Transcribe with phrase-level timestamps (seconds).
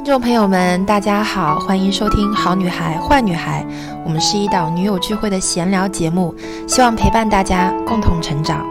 [0.00, 3.62] 听众朋友们，大家好，欢迎收听《好女孩坏女孩》，
[4.02, 6.34] 我们是一档女友聚会的闲聊节目，
[6.66, 8.64] 希望陪伴大家共同成长。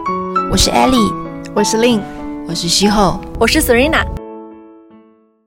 [0.50, 1.14] 我是 Ellie，
[1.54, 2.00] 我是 Lin，
[2.48, 4.04] 我是西后，我是 Serena。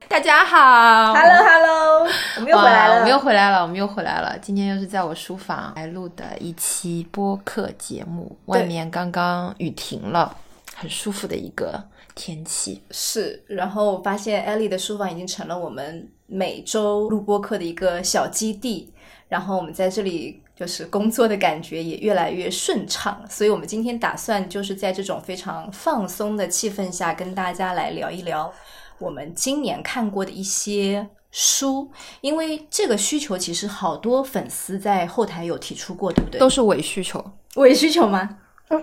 [0.08, 4.38] 大家好，Hello Hello，我们又回来了，我们又回来了，我们又回来了。
[4.38, 10.34] 今天又是在我书房来录的一期播客节目，外面刚刚雨停了，
[10.74, 11.78] 很舒服的一个
[12.14, 12.82] 天气。
[12.90, 18.92] 是，然后我发现 Ellie 的书房已经成了我们每周录播课的一个小基地，
[19.28, 28.52] 然后我们在这里就是工作的感觉也越来越顺畅，所以我们今天打算就是在这种非常放松的气氛下，跟大家来聊一聊。
[28.98, 31.90] 我们今年看过的一些书，
[32.20, 36.38] 因为这个需求其实好多粉丝在后台有提出过，对不对？
[36.38, 37.22] 都是伪需求，
[37.56, 38.38] 伪需求吗？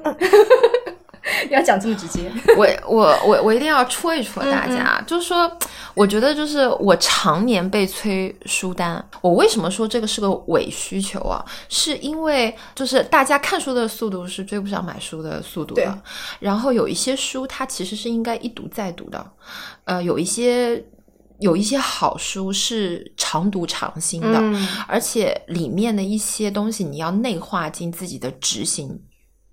[1.49, 2.31] 要讲这么直接？
[2.57, 5.52] 我我我我一定要戳一戳大家，就是说，
[5.93, 11.43] 我觉得就是我常年被催书单，我为什么说这个是个伪需求啊？
[11.70, 16.01] 是因为就是大家看书的速度是追不上买书的速度的，
[16.40, 19.31] 然后有一些书它其实是应该一读再读的，
[19.85, 20.84] 呃，有一些
[21.40, 24.41] 有一些好书是常读常新的，
[24.87, 28.99] 而且里面的一些东西你要内化进自己的执行。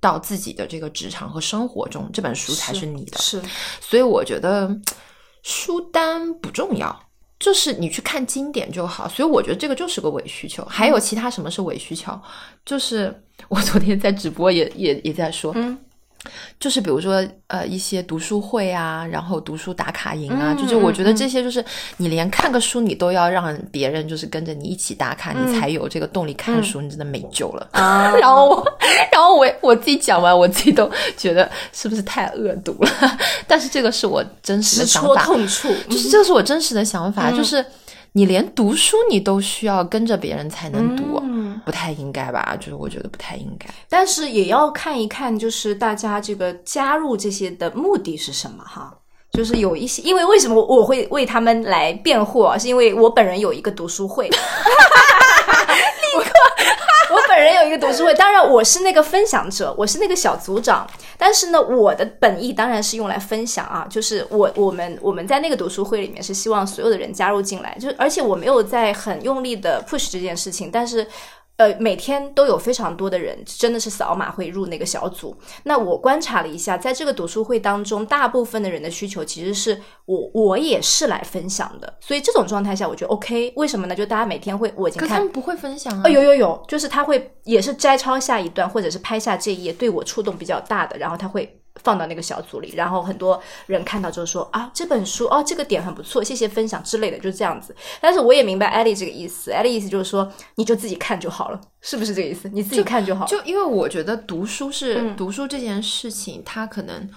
[0.01, 3.19] 到自己的这个职场和生活中，这本书才是你的。
[3.19, 3.43] 是，
[3.81, 4.77] 所以我觉得
[5.43, 7.05] 书单不重要，
[7.39, 9.09] 就是你去看经典就好。
[9.09, 10.65] 所以我觉得这个就是个伪需求。
[10.67, 12.19] 还有其他什么是伪需求？
[12.65, 15.55] 就是我昨天在直播也也也在说。
[16.59, 21.65] 就是比如说，呃，一些读书会啊，然后读书打卡营啊，就是我觉得这些就是
[21.99, 27.69] 你连看个书，你都要让别人就是跟着你一起打卡，你才有这个动力看书，你真的没救了。
[27.73, 28.79] 啊 然后我，
[29.13, 32.91] 然后我我自己讲完，我自己都觉得是不是太恶毒了？
[33.47, 37.65] 但是这个是我真实的想法，痛处，就是这是我真实的想法，就是。
[38.13, 41.23] 你连读书你都需要跟着别人才能读，
[41.64, 42.56] 不太应该吧？
[42.59, 48.94] 就是我觉得不太应该，但是也要看一看，就是大家这个加入这些的目的是什么哈？
[49.33, 52.56] 就是有一些，因为为什么我会为他们来辩护啊？
[52.56, 54.28] 是因为我本人有一个读书会。
[56.09, 56.31] 立刻，
[57.15, 60.88] 我本人有一个读书会，当然我是那个分享者，我是那个小组长。
[61.19, 71.06] 但是呢，我的本意当然是用来分享啊，就是我我们我们在那个读书会里面是希望所有的人加入进来，就而且我没有在很用力的 push 这件事情，但是。
[71.59, 75.37] 呃，每天都有非常多的人，真的是扫码会入那个小组。
[75.65, 81.93] 那我观察了一下，在这个读书会当中，大部分的人的需求其实是我我也是来分享的。
[82.01, 83.53] 所以这种状态下，我觉得 OK。
[83.57, 83.95] 为什么呢？
[83.95, 86.09] 就大家每天会，我已经看，他们不会分享啊。
[86.09, 91.61] 有有有，就是他会也是摘抄下一段，或者是拍下这一页对我触动比较大的，然后他会。
[91.83, 97.75] 放到那个小组里，然后很多人看到之后说啊，这本书哦，这个点很不错，谢谢分享之类的，就是这样子。
[98.00, 102.49] 但是我也明白艾丽这个意思，艾丽意思就是说，你就自己看就好了，是不是这个意思？
[102.49, 103.25] 你自己看就好。
[103.27, 107.09] 就因为我觉得读书是读书这件事情，它可能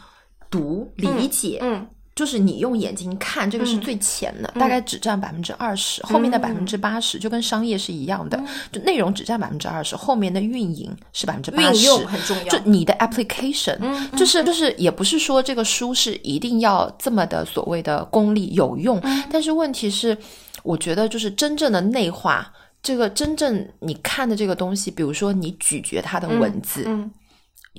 [0.49, 1.87] 读理解，嗯。
[2.21, 8.39] 就是你用眼睛看，这个是最浅的，大概只占百分之二十，后面的百分之八十就跟商业是一样的，
[8.71, 12.43] 就内容只占百分之二十，后面的运营是百分之八十，很重要。
[12.43, 13.75] 就你的 application，
[14.15, 20.15] 就是就是也不是说这个书是一定要这么的所谓的功利有用，但是问题是，
[20.61, 26.87] 我觉得就是真正的内化，这个真正你看的这个东西，比如说你咀嚼它的文字。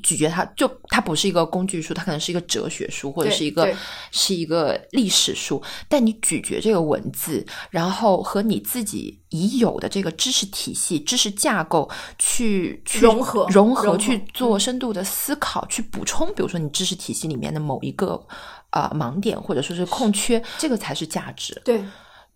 [0.03, 3.71] 咀嚼它，就它不是一个工具书，它可能是一个哲学书，或者是一个
[4.11, 5.63] 是一个历史书。
[5.89, 18.27] 但你咀嚼这个文字，然后和你自己已有的这个知识体系、知识架构去去融合、融合去做深度的思考，去补充，比如说你知识体系里面的某一个
[18.71, 21.61] 啊盲点，或者说是空缺，这个才是价值。
[21.65, 21.85] 对。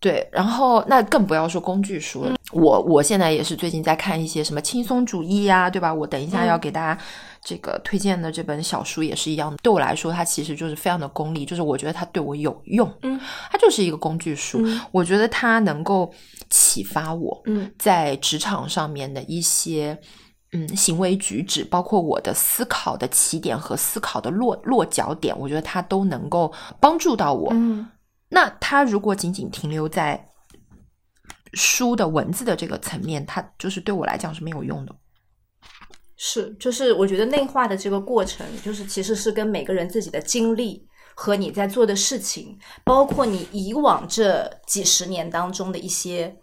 [0.07, 2.37] 对，然后那更不要说工具书了。
[2.53, 5.93] 我我现在也是最近在看一些什么轻松主义呀，对吧？
[5.93, 7.03] 我等一下要给大家
[7.43, 9.57] 这个推荐的这本小书也是一样的。
[9.65, 12.89] 对我来说，它其实就是非常的功利，就是我觉得它对我有用。
[13.03, 13.19] 嗯，
[13.51, 14.65] 它就是一个工具书。
[14.93, 16.09] 我觉得它能够
[16.49, 19.99] 启发我，嗯，在职场上面的一些
[20.53, 27.49] 嗯行为举止，包括我的思考的起点和思考的落落脚点，我觉得它都能够帮助到我。
[27.53, 27.89] 嗯。
[28.29, 30.31] 那它如果仅仅停留在
[31.53, 34.95] 书的文字的这个层面，它就是对我来讲是没有用的。
[36.17, 46.37] 是，就是我觉得内化的这个过程，就是其实是跟每个人自己的经历和你在做的事情，包括你以往这几十年当中的一些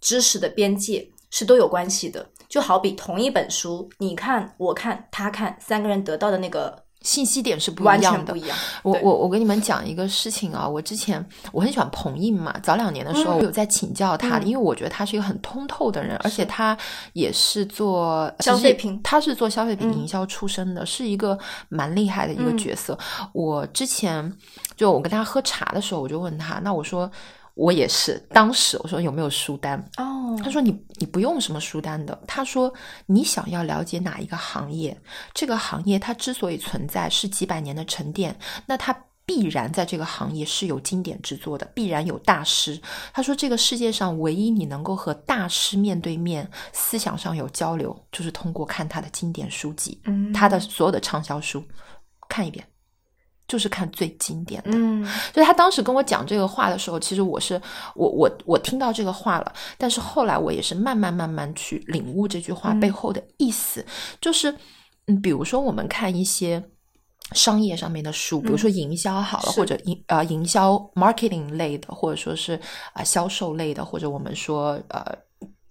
[0.00, 2.28] 知识的边界是都有关系的。
[2.48, 6.83] 就好比同一本书，你看、我看、他看，三个人得到的那个。
[7.04, 8.36] 信息点是不一样的全不。
[8.36, 8.58] 一样。
[8.82, 16.76] 我我我跟你们讲一个事情啊，我之前我很喜欢彭印嘛，早两年的时候我有在请教他，因为我觉得他是一个很通透的人，而且他
[17.12, 22.98] 也是做消费品他是做消费品营销出身的，是一个蛮厉害的一个角色。
[23.32, 24.32] 我之前
[24.76, 27.10] 就我跟他喝茶的时候，我就问他，那我说
[27.54, 29.78] 我也是，当时我说有没有书单？
[29.96, 32.20] 哦，他说你你不用什么书单的。
[32.26, 32.72] 他说
[33.06, 35.00] 你想要了解哪一个行业，
[35.32, 38.36] 这个行业它之所以存在是几百年的沉淀，
[38.66, 38.92] 那它
[39.24, 42.78] 必然在这个行业是有经典之作的，必然有大师。
[43.12, 51.64] 他说这个世界上唯一你能够和大师面对面，思想上有交流，就是通过看他的经典书籍，嗯他的所有的畅销书
[52.28, 52.66] 看一遍。
[53.46, 55.04] 就是看最经典的，嗯。
[55.32, 57.60] 所以他当时跟我讲这个话的时候，其实我是
[57.94, 63.84] 我我我听到这个话了，但是后来我也是慢慢慢慢去领悟这句话背后的意思，
[64.20, 64.54] 就是
[65.06, 66.62] 嗯，比如说我们看一些。
[67.32, 69.58] 商业上面的书，比如说营销好了，是。
[69.58, 72.52] 或者营呃营销 marketing 类的，或者说是
[72.92, 75.02] 啊、呃销售类的，或者我们说呃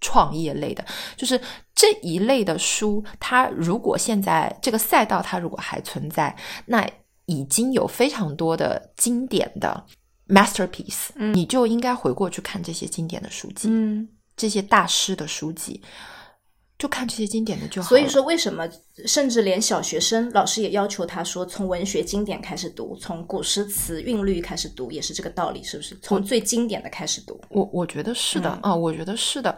[0.00, 0.84] 创业类的，
[1.16, 1.40] 就是
[1.72, 6.36] 这一类的书，它如果现在这个赛道它如果还存在，
[6.66, 6.84] 那
[7.26, 9.84] 已经有非常多的经典的
[10.28, 15.80] masterpiece，、你就应该回过去看这些经典的书籍，嗯，这些大师的书籍，
[16.78, 17.88] 就看这些经典的就好。
[17.88, 18.68] 所以说为什么
[19.06, 25.96] 甚至连小学生老师也要求他说从文学经典开始读，从古诗词韵律开始读，也是这个道理，是不是？
[26.02, 27.40] 从最经典的开始读。
[27.48, 29.56] 我我觉得是的嗯啊，我觉得是的，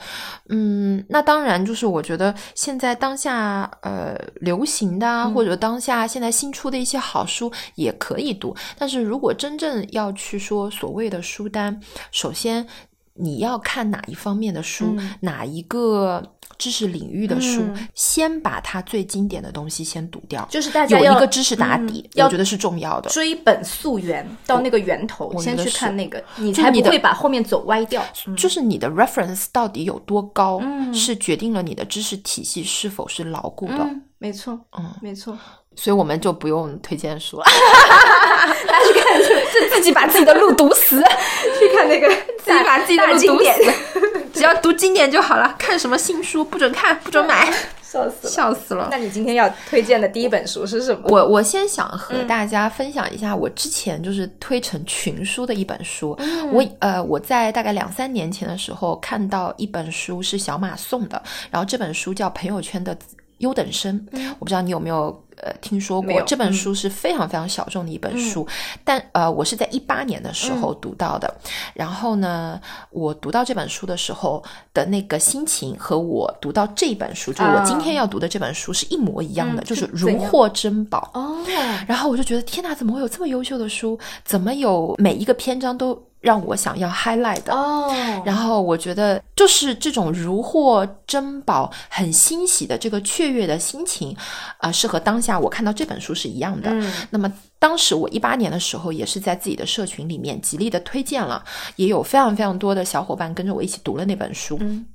[0.49, 11.81] 嗯，那当然就是我觉得现在当下呃流行的啊，嗯或者当下现在新出的一些好书也可以读，但是如果真正要去说所谓的书单，
[12.13, 12.67] 首先
[13.15, 16.23] 你要看哪一方面的书，嗯哪一个
[16.59, 23.11] 知识领域的书，嗯先把它最经典的东西先读掉，就是大家有一个知识打底，我觉得是重要的。
[23.11, 28.05] 追本溯源，到那个源头，先去看那个，你才不会把后面走歪掉。
[28.37, 33.79] 就是你的 reference 到底有多高，嗯是决定了你的知识体系是否是牢固的。
[33.79, 35.37] 嗯，没错，嗯，没错。
[35.79, 37.45] 所以我们就不用推荐书了，
[38.67, 41.03] 大家去看，就自己把自己的路堵死，
[41.61, 42.09] 去看那个
[42.43, 44.16] 自己把自己的路读经典，只
[44.47, 45.55] 要读经典就好了。
[45.59, 47.53] 看什么新书不准看，不准买，
[47.83, 48.31] 笑死了。
[48.31, 48.89] 笑死了。
[48.91, 51.03] 那你今天要推荐的第一本书是什么？
[51.09, 56.15] 我我先想和嗯大家分享一下我之前就是推成群书的一本书。
[56.19, 61.21] 嗯我呃我在大概两三年前的时候看到一本书是小马送的，
[61.51, 62.97] 然后这本书叫《朋友圈的
[63.39, 63.95] 优等生》，
[64.39, 66.03] 我不知道你有没有呃听说。
[66.03, 68.47] 过这本嗯书是非常非常小众的一本书，
[68.85, 71.33] 但呃我是在一八年的时候嗯读到的。
[71.75, 72.61] 然后呢，
[72.91, 74.43] 我读到这本书的时候
[74.75, 81.11] 的那个心情和我读到这本书，就是我今天要读的这本书是一模一样的，嗯就是是如获珍宝。
[81.15, 81.39] 哦，
[81.87, 83.99] 然后我就觉得天哪，怎么会有这么优秀的书？
[84.25, 87.53] 怎么有每一个篇章都让我想要 highlight 的？
[87.53, 87.93] 哦，
[88.25, 94.17] 然后我觉得就是这种如获珍宝、很欣喜的这个雀跃的心情，
[94.59, 96.71] 啊、是和当下我看到这本书是一样的。
[96.71, 101.45] 嗯那么当时我一八年的时候，也是在自己的社群里面极力的推荐了，
[101.77, 104.59] 也有非常非常多的小伙伴跟着我一起读了那本书。
[104.61, 104.87] 嗯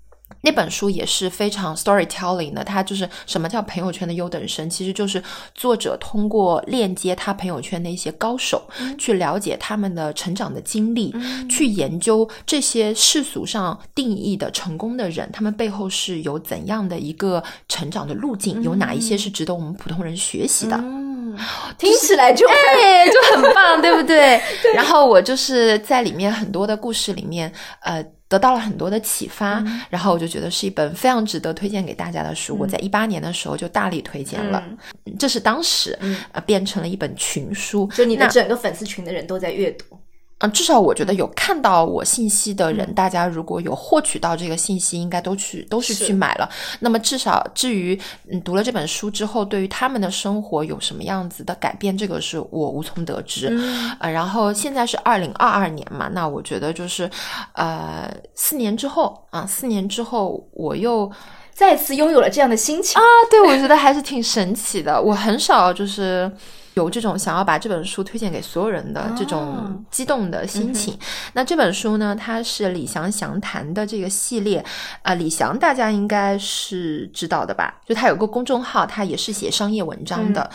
[0.43, 5.21] 那本书也是非常 storytelling 的，它就是什么叫朋友圈的优等生，其实就是
[5.53, 8.67] 作者通过链接他朋友圈的一些高手，
[8.97, 11.13] 去了解他们的成长的经历，
[11.47, 20.75] 去研究这些世俗上定义的成功的人，他们背后是有怎样的一个成长的路径，有哪一些是值得我们普通人学习的。
[20.75, 21.37] 嗯，
[21.77, 24.41] 听起来就很对，就很棒，对不 对？
[24.73, 28.03] 然后我就是在里面很多的故事里面，呃。
[28.31, 32.55] 得到了很多的启发，然后我就觉得是一本非常值得推荐给大家的书。
[32.57, 34.63] 我在一八年的时候就大力推荐了，
[35.05, 35.99] 嗯这是当时、
[36.31, 37.85] 呃变成了一本群书。
[37.93, 39.97] 就你的那整个粉丝群的人都在阅读。
[40.41, 46.49] 嗯，至少我觉得有看到我信息的人，大家如果有获取到这个信息，应该都去都是是去买了。
[46.79, 47.99] 那么至少至于
[48.31, 53.49] 嗯读了这本书之后，对于他们的生活有什么样子的改变，这个是我无从得知。
[53.51, 57.09] 嗯呃，然后现在是二零二二年嘛，那我觉得就是
[57.53, 61.11] 呃四年之后啊，四年之后我又
[61.53, 64.99] 再次拥有了这样的心情啊，对我觉得还是挺神奇的。
[65.01, 66.31] 我很少就是
[66.73, 70.97] 有这种想要把这本书推荐给所有人的这哦种激动的心情。
[71.33, 74.63] 那这本书呢，它是李翔详谈的这个系列，
[75.01, 77.79] 啊、李翔大家应该是知道的吧？
[77.85, 80.49] 就他有个公众号，他也是写商业文章的，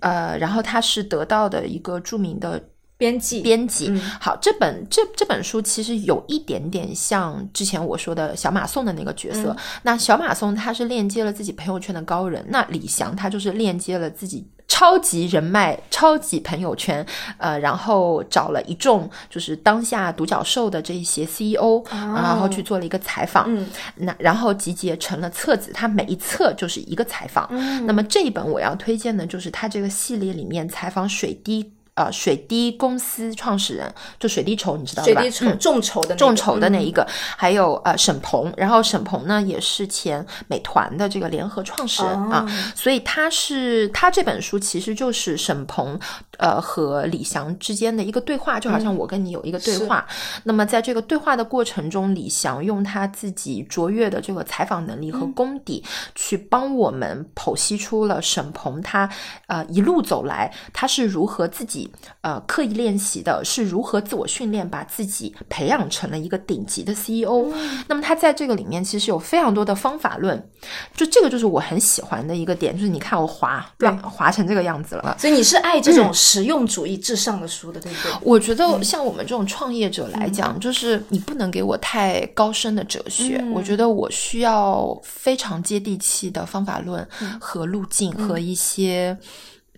[0.00, 2.62] 呃，然后他是得到的一个著名的
[3.02, 3.88] 编辑编辑。
[3.90, 9.56] 嗯好，这本这这本书其实有一点点像之前我说的小马送的那个角色。
[9.82, 14.46] 那小马送他是链接了自己朋友圈的高人，那李翔他就是链接了自己。
[14.68, 17.04] 超级人脉、超级朋友圈，
[17.36, 23.66] 呃，然后找了一众就是当下独角兽的这一些 CEO，、然后去做了一个采访，嗯
[23.96, 27.46] 那然后集结成了册子，它每一册就是一个采访。
[27.50, 35.04] 嗯那么这一本我要推荐的就是它这个系列里面采访水滴呃水滴公司创始人，就水滴筹，你知道吧？
[35.04, 37.06] 水滴筹嗯众筹的那个众筹的那嗯一个，
[37.36, 45.98] 还有呃沈鹏，然后沈鹏呢也是前美团的这个联合创始人、哦啊，所以他是他这本书其实就是沈鹏
[46.38, 50.06] 呃和李翔之间的一个对话，就好像我跟你有一个对话。
[50.44, 55.84] 那么在这个对话的过程中，李翔用他自己卓越的这个采访能力和功底，
[56.14, 59.08] 去帮我们剖析出了沈鹏他
[59.46, 61.81] 呃一路走来他是如何自己
[62.20, 67.46] 呃刻意练习的，是如何自我训练，把自己培养成了一个顶级的 CEO。
[67.86, 70.50] 那么他在这个里面其实有非常多的方法论，
[70.94, 75.16] 就这个就是我很喜欢的一个点，就是你看我滑对乱滑成这个样子了。
[75.18, 78.12] 所以你是爱这种实用主义至上的书的，对不对？
[78.22, 87.06] 我觉得像我们这种创业者来讲，就是你不能给我太高深的哲学，我觉得我需要非常接地气的方法论
[87.40, 89.16] 和路径和一些。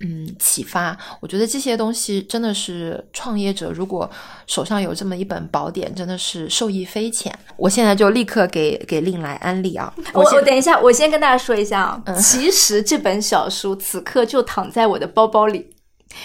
[0.05, 4.09] 嗯，启发，我觉得这些东西真的是创业者如果
[4.47, 7.37] 手上有这么一本宝典，真的是受益匪浅。
[7.57, 9.93] 我现在就立刻给给令来安利啊！
[10.13, 15.71] 我我等一下，我先跟大家说一下啊，嗯其实这本小书此刻就躺在我的包包里。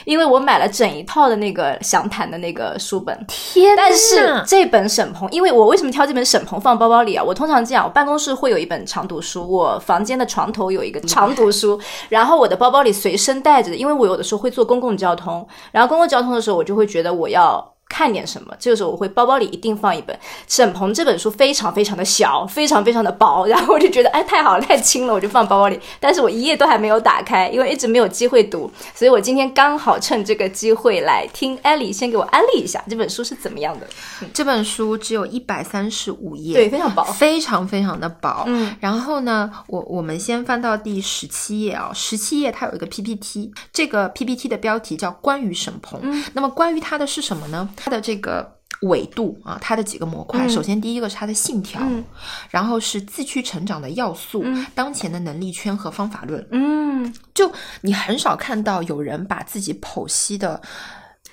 [0.05, 7.23] 因为我买了整一套的那个详谈的那个书本，天但是这本沈鹏，因为我为什么挑这本沈鹏放包包里啊？
[7.23, 11.79] 我通常这样，我办公室会有一本长读书，我房间的床头有一个长读书，
[12.09, 17.73] 然后我的包包里随身带着的，因为我有的时候会坐公共交通，然后公共交通的时候，我就会觉得我要。
[17.89, 18.55] 看点什么？
[18.59, 20.17] 这个时候我会包包里一定放一本
[20.47, 25.77] 沈鹏这本书，非常非常的小，非常非常的薄，然后我就觉得哎太好了，太轻了，我就放包包里。
[25.99, 33.87] 但是我一页都还没有打开，因为一直没有机会读，所以我今天刚好趁这个机会来听艾莉先给我安利一下这本书是怎么样的。
[34.33, 37.03] 这本书只有一百三十五页，对，非常薄。
[37.03, 38.43] 非常非常的薄。
[38.45, 45.99] 嗯，然后呢，我我们先翻到第十七页啊、十七页它有一个 PPT，这个 PPT 的标题叫“关于沈鹏”。
[46.03, 47.67] 嗯那么关于它的是什么呢？
[47.79, 48.59] 它的这个。
[48.83, 52.01] 纬度啊，它的几个模块，嗯首先第一个是它的信条，嗯
[52.49, 54.41] 然后是自驱成长的要素，
[54.73, 56.47] 当前的能力圈和方法论。
[56.51, 60.61] 嗯，就你很少看到有人把自己剖析的，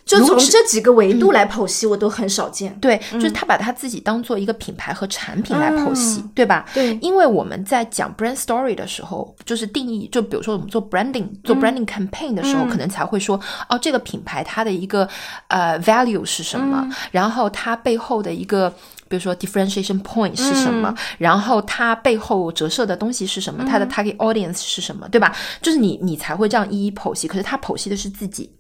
[0.06, 2.74] 就从这几个维度来剖析，我都很少见。
[2.80, 6.64] 对，就是他把他自己当做一个品牌和产品来剖析，嗯对吧？
[6.72, 15.06] 对因为我们在讲 brand story 的时候，就是定义，就比如说我们做 branding、做 branding campaign 的时候，嗯可能才会说，哦，这个品牌它的一个
[15.48, 18.72] 呃 value 是什么，嗯然后它背后的一个。
[19.08, 25.32] 比如说 differentiation point 是什么，嗯然后它背后折射的东西是什么，它的 target audience 是什么，对吧？
[25.62, 27.28] 就是你你才会这样一一剖析。
[27.28, 28.50] 可是他剖析的是自己，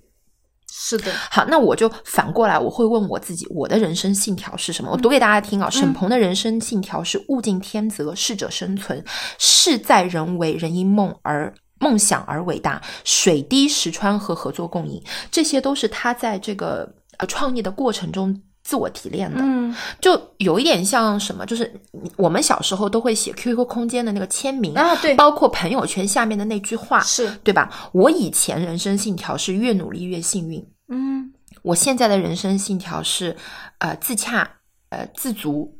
[0.70, 4.90] 是的，好，那我就反过来，我会问我自己，我的人生信条是什么？
[4.92, 5.70] 我读给大家听啊。
[5.70, 9.04] 沈鹏的人生信条是“物竞天择，适者生存，
[9.38, 14.98] 事在人为，人因梦而。”梦想而伟大，水滴石穿和合作共赢，
[15.30, 18.34] 这些都是他在这个呃创业的过程中
[18.66, 19.38] 自我提炼的。
[19.40, 19.72] 嗯。
[20.00, 21.72] 就有一点像什么，就是
[22.16, 25.14] 我们小时候都会写 QQ 空间的那个签名啊对。
[25.14, 27.30] 包括朋友圈下面的那句话，是。
[27.44, 27.70] 对吧？
[27.92, 31.32] 我以前人生信条是越努力越幸运，嗯。
[31.62, 33.36] 我现在的人生信条是，
[33.78, 34.50] 呃，自洽、
[34.90, 35.72] 呃，自足、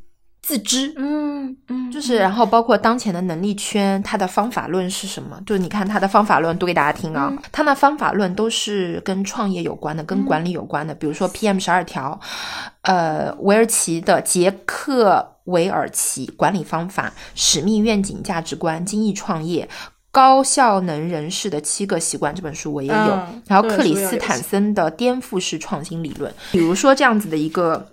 [0.47, 0.95] 自知。
[0.97, 5.41] 嗯嗯，就是，然后包括当前的能力圈，它的方法论是什么？
[5.45, 7.33] 就是你看它的方法论，读给大家听啊。
[7.51, 10.95] 它那方法论都是跟创业有关的，跟管理有关的。
[10.95, 12.21] 比如说 PM 十二条，
[12.83, 19.69] 呃，韦尔奇的杰克韦尔奇管理方法、使命、愿景、价值观、精益创业。
[20.13, 27.87] 高效能人士的七个习惯这本书我也有，嗯然后克里斯坦森的颠覆式创新理论，比如说这样子的一个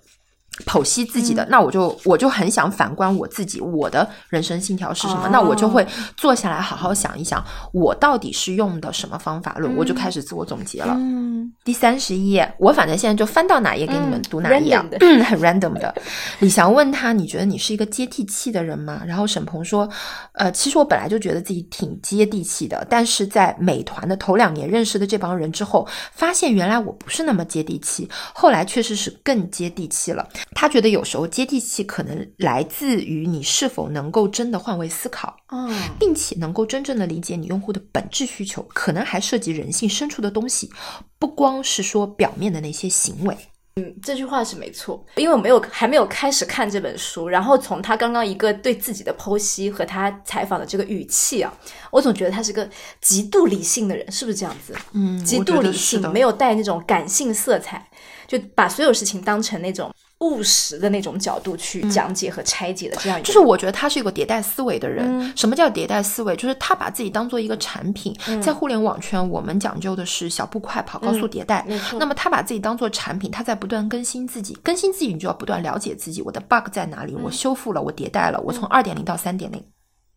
[0.65, 5.25] 剖析自嗯己的，那我就我就很想反观我自己，我的人生信条是什么？
[5.25, 10.93] 哦那我就会坐下来好好想一想，我到底是用的什么方法论，我就开始自我总结了。
[10.98, 15.93] 嗯第三十一页，我反正现在就翻到哪页给你们读哪页啊，嗯很 random 的。
[16.39, 19.89] 李翔问他：“你觉得你是一个接地气的人吗？”然后沈鹏说
[20.33, 30.27] ：“呃，其实我本来就觉得自己挺接地气的，但是在美团的头两年认识的这帮人之后，发现原来我不是那么接地气，后来确实是更接地气了。
[30.55, 35.69] 他觉得有时候接地气可能来自于你是否能够真的换位思考。”哦
[36.00, 40.69] 并且能够真正的理解你用户的本质需求，可能还涉及人性深处的东西，
[41.17, 43.38] 不光是说表面的那些行为。
[43.75, 51.51] 嗯，这句话是没错，因为我没有还没有开始看这本书，然后从他刚刚一个对自己的剖析和他采访的这个语气啊，
[51.89, 52.69] 我总觉得他是个
[53.01, 54.75] 极度理性的人，是不是这样子？
[54.93, 57.89] 嗯极度理性，没有带那种感性色彩，
[58.27, 59.91] 就把所有事情当成那种。
[60.23, 65.31] 务实的那种角度去讲解和拆解的这样一个，就是我觉得他是一个迭代思维的人。
[65.35, 66.35] 什么叫迭代思维？
[66.35, 71.65] 就是他把自己当做一个产品，在互联网圈，我们讲究的是小步快跑、高速迭代。
[71.99, 77.15] 那么他把自己当做产品，他在不断更新自己，更新自己，你就要不断了解自己，我的 bug 在哪里？
[77.15, 79.63] 我修复了，我迭代了，我从二点零到三点零。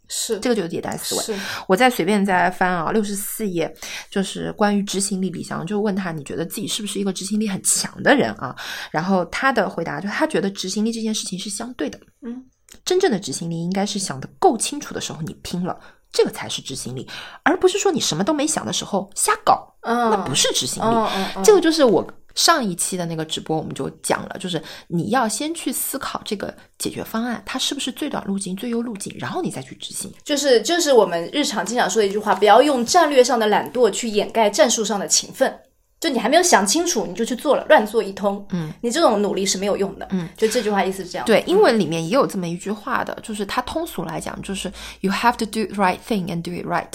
[0.08, 1.38] 是，这个就是迭代思维。
[1.68, 3.72] 我再随便再翻啊，六十四页，
[4.10, 5.30] 就是关于执行力。
[5.30, 8.56] 李翔就问他，你觉得自己是不是一个执行力很强的人啊？
[8.90, 11.98] 然后他的回答就他觉得执行力这件事情是相对的。
[12.22, 12.44] 嗯，
[12.84, 15.78] 真正的执行力应该是想的够清楚的时候你拼了，
[16.16, 17.06] 这个才是执行力，
[17.42, 19.75] 而不是说你什么都没想的时候瞎搞。
[19.82, 20.94] 嗯，那不是执行力。
[20.94, 22.06] 嗯嗯，这个就是我。
[22.37, 30.12] 上一期的那个直播我们就讲了，就是你要先去思考这个解决方案，它是不是最短路径、最优路径，然后你再去执行。
[30.23, 35.58] 就是就是我们日常经常说的一句话，不要用战略上的懒惰去掩盖战术上的勤奋。
[35.99, 40.07] 就你还没有想清楚，你就去做了，乱做一通，嗯，你这种努力是没有用的。
[40.11, 41.26] 嗯，就这句话意思是这样。
[41.26, 46.87] 对，英文里面也有这么一句话的，就是它通俗来讲就是 you have to do the right thing and do it right。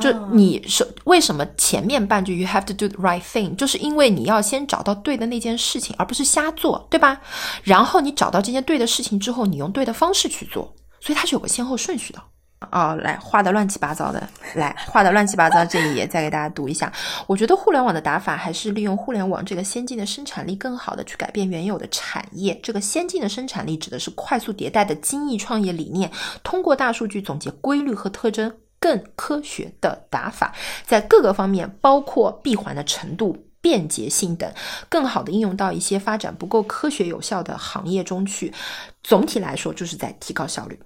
[0.00, 7.20] 就你是为什么前面半句 you have to do the right thing，就是因为你要先找到对的那件事情，而不是瞎做，对吧？
[7.62, 12.20] 然后你找到这件对的事情之后，你用对的方式去做，所以它是有个先后顺序的。
[12.70, 16.92] 哦，来画的乱七八糟的，来画的乱七八糟这一页再给大家读一下。
[17.26, 22.58] 我觉得互联网的打法还是利用互联网这个先进的生产力，更好的去改变原有的产业。
[22.62, 26.10] 这个先进的生产力指的是快速迭代的精益创业理念，
[26.42, 28.52] 通过大数据总结规律和特征。
[28.82, 30.52] 更科学的打法，
[30.84, 34.52] 在各个方面，包括闭环的程度、便捷性等，
[34.88, 38.52] 更好的应用到一些发展不够科学有效的行业中去。
[39.04, 40.76] 总体来说，就是在提高效率。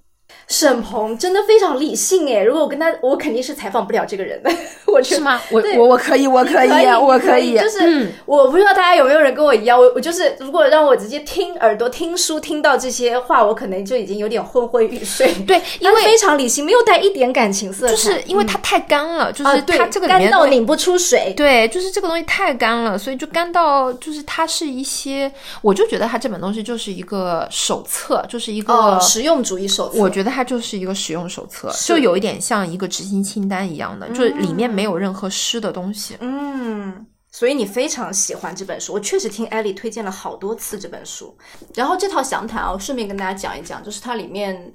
[0.49, 4.51] 沈鹏真的非常理性哎，如果我跟他，我肯定是采访不了这个人的。
[4.87, 5.41] 我是吗？
[5.51, 7.59] 我我我可以，我可以，我可以。
[7.59, 15.35] 就是我不知道大家有没有人跟我一样，我我就是如果让我直接听耳朵听书听到这些话，我可能就已经有点昏昏欲睡。
[15.47, 21.35] 对，因为非常理性，没有带一点感情色彩，就是因为它太干了，就是它这个干到拧不出水。
[21.37, 30.01] 对，就是这个东西太干了，所以就干到就是它是一些，我就觉得它这本东西就是一个手册，就是一个实用主义手册。
[30.01, 36.15] 我觉得它就是一个使用手册，就有一点像一个执行清单一样的，就是里面没有任何湿的东西。
[36.21, 41.35] 嗯，所以你非常喜欢这本书，我确实听艾丽推荐了好多次这本书。
[41.75, 44.75] 然后这套详谈啊，我顺便跟大家讲一讲，就是它里面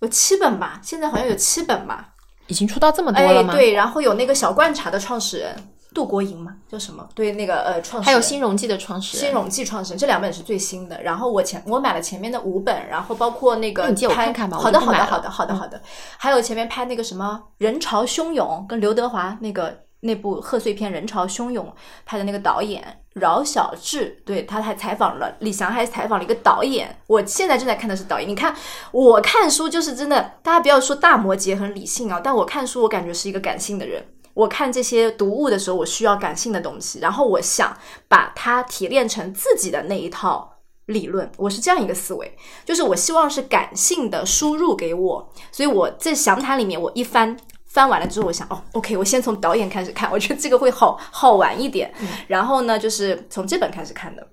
[0.00, 2.08] 有七本吧，现在好像有七本吧，
[2.48, 3.54] 已经出到这么多了吗？
[3.54, 5.56] 对，然后有那个小罐茶的创始人。
[5.94, 7.08] 杜国营嘛，叫什么？
[7.14, 11.02] 对，那个呃，创始还有新荣记的创始人，新荣记创始人，这两本是最新的。
[11.02, 14.56] 然后我前我买了前面的五本，然后包括那个借我看看吧。
[14.56, 15.80] 好的，好的，好的，好的，好的。
[16.16, 21.66] 还有前面拍那个什么人潮汹涌，跟刘德华那个那部贺岁片《人潮汹涌》
[22.06, 26.98] 拍的那个导演饶晓志，对他还采访了李翔，还采访了一个导演。
[27.06, 28.28] 我现在正在看的是导演。
[28.28, 28.54] 你看，
[28.90, 34.02] 我看书就是真的，大家不要说大摩羯很理性啊，但我看书我感觉是一个感性的人。
[34.34, 37.76] 我看这些读物的时候，我需要感性的东西，然后我想
[38.08, 41.30] 把它提炼成自己的那一套理论。
[41.36, 45.32] 我是这样一个思维，就是我希望是感性的输入给我。
[45.50, 51.92] 所以我在详谈里面，我一翻翻完了之后，我想哦，OK，我先从导演开始看，我觉得这个会好好玩一点。
[52.26, 54.26] 然后呢，就是从这本开始看的。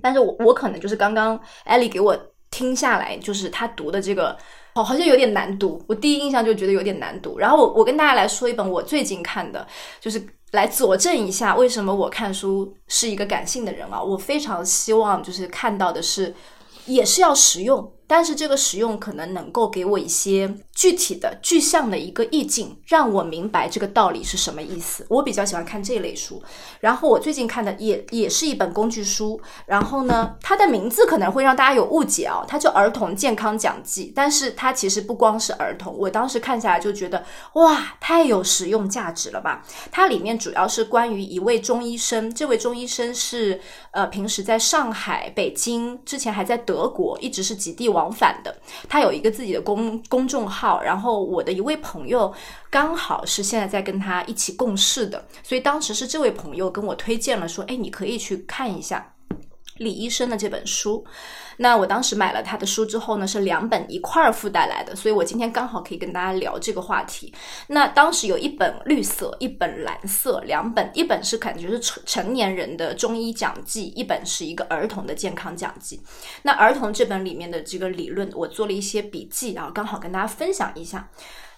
[0.00, 2.16] 但是我我可能就是刚刚艾丽给我
[2.50, 4.36] 听下来，就是他读的这个。
[4.76, 5.82] 好，好像有点难读。
[5.86, 7.38] 我第一印象就觉得有点难读。
[7.38, 9.66] 然后我我跟大家来说一本我最近看的，
[9.98, 14.02] 就是来佐证一下为什么我看书是一个感性的人啊。
[14.02, 16.34] 我非常希望就是看到的是，
[16.84, 17.90] 也是要实用。
[18.06, 25.04] 但是这个使用可能能够给我一些具体的具象的一个意境，让我明白这个道理是什么意思。
[25.08, 26.40] 我比较喜欢看这类书。
[26.78, 29.40] 然后我最近看的也也是一本工具书。
[29.66, 35.92] 然后呢，它的名字可能会让大家有误解啊，它叫《儿童健康讲记》，但是它其实不光是儿童。
[35.98, 39.64] 我当时看下来就觉得，哇，太有实用价值了吧！
[39.90, 47.95] 它里面主要是关于一位中医生，这位中医生是呃平时在上海、北京，之前还在德国，一直是极地。
[47.96, 48.54] 往返的，
[48.90, 52.30] 他有一个自己的公公众号，然后我的一位朋友
[52.68, 59.14] 刚好是现在在跟他一起共事的，所以当时是这位朋友跟我推荐了，说，哎，你可以去看一下。
[59.78, 61.04] 李医生的这本书。
[61.58, 67.32] 那我当时买了他的书之后呢，是两本一块儿附带来的，所以我今天刚好可以跟大家聊这个话题。
[67.68, 76.02] 那当时有一本绿色，一本蓝色，两本，一本是感觉是成成年人的中医讲记，一本是一个儿童的健康讲记。
[76.42, 81.08] 那儿童这本里面的这个理论，我做了一些笔记，然后刚好跟大家分享一下。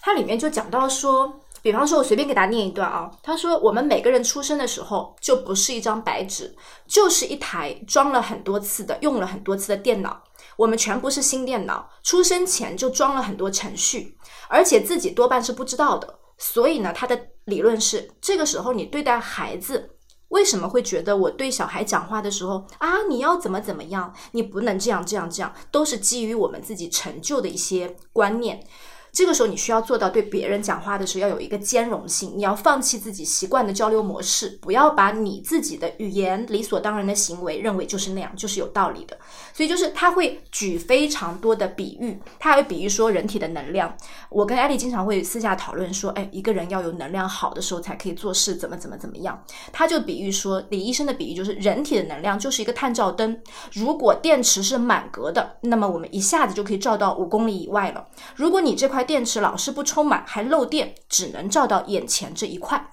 [0.01, 1.41] 它里面就讲到说。
[1.63, 3.11] 比方说，我随便给大家念一段啊。
[3.23, 6.55] 他说，我们每个人出生的时候就不是一张白纸，
[6.87, 10.23] 就是一台装了很多次的、用了很多次的电脑。
[10.57, 14.17] 我们全部是新电脑，出生前就装了很多程序，
[14.49, 16.19] 而且自己多半是不知道的。
[16.37, 19.97] 所以呢，他的理论是，这个时候你对待孩子，
[20.29, 28.65] 为什么会觉得我对小孩讲话的时候啊，你要怎么怎么样，你不能这样这样这样，都是基于我们自己成就的一些观念。
[29.13, 32.35] 这个时候，你需要做到对别人讲话的时候要有一个兼容性。
[32.37, 39.17] 你要放弃自己习惯的交流模式，不要把你自己的语言理所当然的行为认为就是那样，就是有道理的。
[39.53, 43.97] 所以，就是他会举非常多的比喻，他会比喻说人体的能量。
[44.29, 49.43] 我跟艾丽经常会私下讨论说，哎，一个人要有能量好的时候才可以做事，怎么怎么怎么样。
[49.73, 53.41] 他就比喻说，李医生的比喻就是人体的能量就是一个探照灯，
[53.73, 58.07] 如果电池是满格的，那么我们一下子就可以照到五公里以外了。
[58.37, 62.91] 如果你这块电池老是不充满，还漏电，只能照到眼前这一块。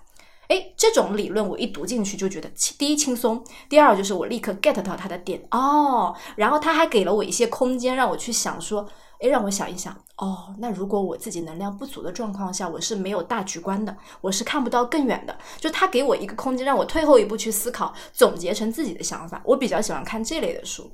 [0.47, 6.15] 哎，这种理论我一读进去就觉得，第一轻松，第二就是我立刻 get 到它的点哦。
[6.37, 8.87] 然后他还给了我一些空间，让我去想说，
[9.19, 10.55] 哎，让我想一想哦。
[10.59, 15.37] 那如果我自己能量不足的状况下，我是没有大局观的，我是看不到更远的。
[15.59, 19.41] 就他给我一个空间，让我退后一步去思考，总结成自己的想法。
[19.43, 20.89] 我比较喜欢看这类的书。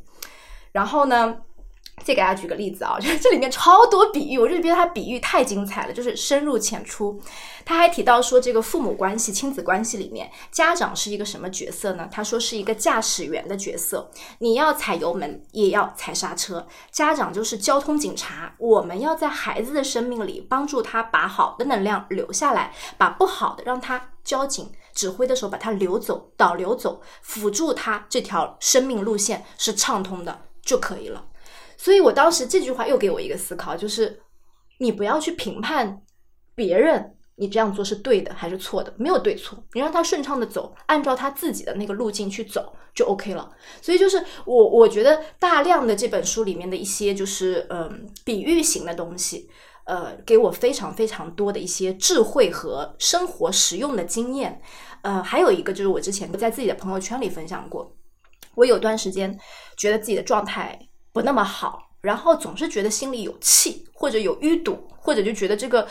[0.72, 1.38] 然后呢？
[2.04, 7.20] 再给大家举个例子啊，就是这里面超多比喻，我就觉得他比喻太精彩了，就是深入浅出。
[7.64, 12.10] 他还提到说，这个父母关系、亲子关系里面，家长是一个什么角色呢？
[12.12, 14.10] 他说是一个驾驶员的角色，
[14.40, 16.68] 你要踩油门，也要踩刹车。
[16.92, 31.26] 家长就是交通警察，我们要在孩子的生命里帮助他把好的能量留下来，把不好的让他交警指挥的时候把他流走、导流走，辅助他这条生命路线是畅通的就可以了。
[31.84, 34.22] 所以我当时这句话又给我一个思考，就是
[34.78, 36.00] 你不要去评判
[36.54, 43.52] 别人，你这样做是对的还是错的，没有对错，你让他顺畅的走，按照他自己的那个路径去走就 OK 了。
[43.82, 49.50] 所以就是我我觉得大量的这本书里面的一些就是嗯比喻型的东西，
[49.86, 54.62] 呃，给我非常非常多的一些智慧和生活实用的经验。
[55.02, 57.92] 呃，还有一个就是我之前在自己的朋友圈里分享过，
[58.54, 59.36] 我有段时间
[59.76, 60.78] 觉得自己的状态。
[61.14, 65.88] 不那么好，然后总是觉得心里有气，或者有淤堵，或者就觉得这个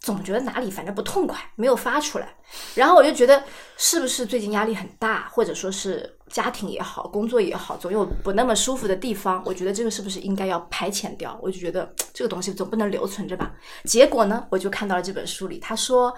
[0.00, 2.34] 总觉得哪里反正不痛快，没有发出来。
[2.74, 3.44] 然后我就觉得
[3.76, 9.42] 是不是最近压力很大，或者说是家庭也好，工作也好，总有不那么舒服的地方。
[9.46, 11.38] 我觉得这个是不是应该要排遣掉？
[11.42, 13.52] 我就觉得这个东西总不能留存着吧。
[13.84, 16.14] 结果呢，我就看到了这本书里，他说，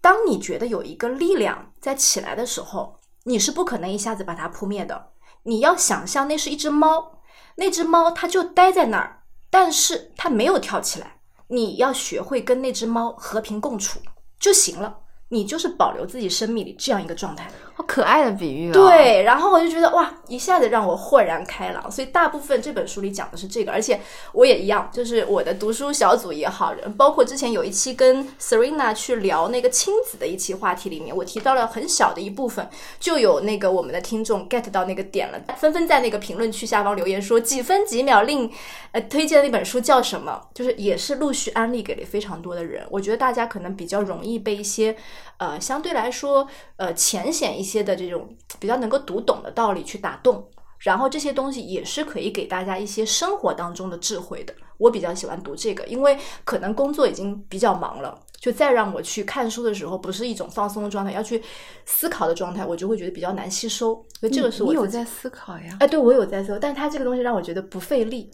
[0.00, 5.10] 当你觉得有一个力量在起来的时候，你是不可能一下子把它扑灭的。
[5.44, 7.20] 你要想象那是一只猫。
[7.56, 11.18] 那只猫它就待在那儿，但是它没有跳起来。
[11.48, 14.00] 你要学会跟那只猫和平共处
[14.38, 14.98] 就行了。
[15.28, 18.72] 你就是保留自己生命里这样一个状态，好可爱的比喻啊！
[18.72, 21.90] 对，然后我就觉得哇，一下子让我豁然开朗。
[21.90, 24.00] 所以大部分这本书里讲的是这个，而且
[24.32, 32.68] 我也一样，就是我的读书小组也好，包括之前有一期跟 Serena 去聊那个亲子的一期话题里面，我提到了很小的一部分，
[33.00, 38.48] 就有那个我们的听众 get 到那个点了，纷纷在那个评论区下方留言说几分几秒令
[38.92, 42.86] 呃推荐的那本书叫什么，就是也是陆续安利给了非常多的人。
[42.88, 44.96] 我觉得大家可能比较容易被一些。
[45.36, 48.28] 呃，相对来说，呃，浅显一些的这种
[48.60, 50.46] 比较能够读懂的道理去打动，
[50.78, 54.54] 然后这些东西也是可以给大家一些生活当中的智慧的。
[54.76, 61.40] 我比较喜欢读这个，因为可能工作已经比较忙了，就再让我去看书的时候，不是一种放松的状态，要去
[61.86, 63.94] 思考的状态，我就会觉得比较难吸收。
[64.18, 65.76] 所以这个是我有在思考呀。
[65.78, 68.28] 哎，对我有在思考，但它这个东西让我觉得不费力，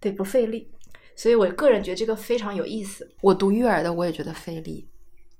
[0.00, 0.70] 对，不费力。
[1.14, 3.06] 所以我个人觉得这个非常有意思。
[3.20, 4.88] 我读育儿的，我也觉得费力。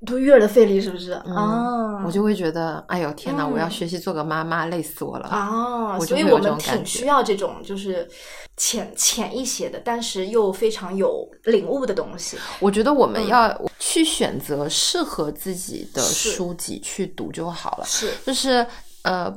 [0.04, 2.04] 读育儿的费力是不是啊？
[2.04, 3.46] 我就会觉得，哎呦天哪！
[3.46, 5.98] 我要学习做个妈妈，累死我了啊！
[6.00, 8.08] 所以我们挺需要这种就是
[8.56, 12.36] 浅浅一些的，但是又非常有领悟的东西。
[12.58, 17.84] 我觉得我们要去选择适合自己的书籍去读就好了。
[17.84, 18.66] 是，就是
[19.02, 19.30] 呃，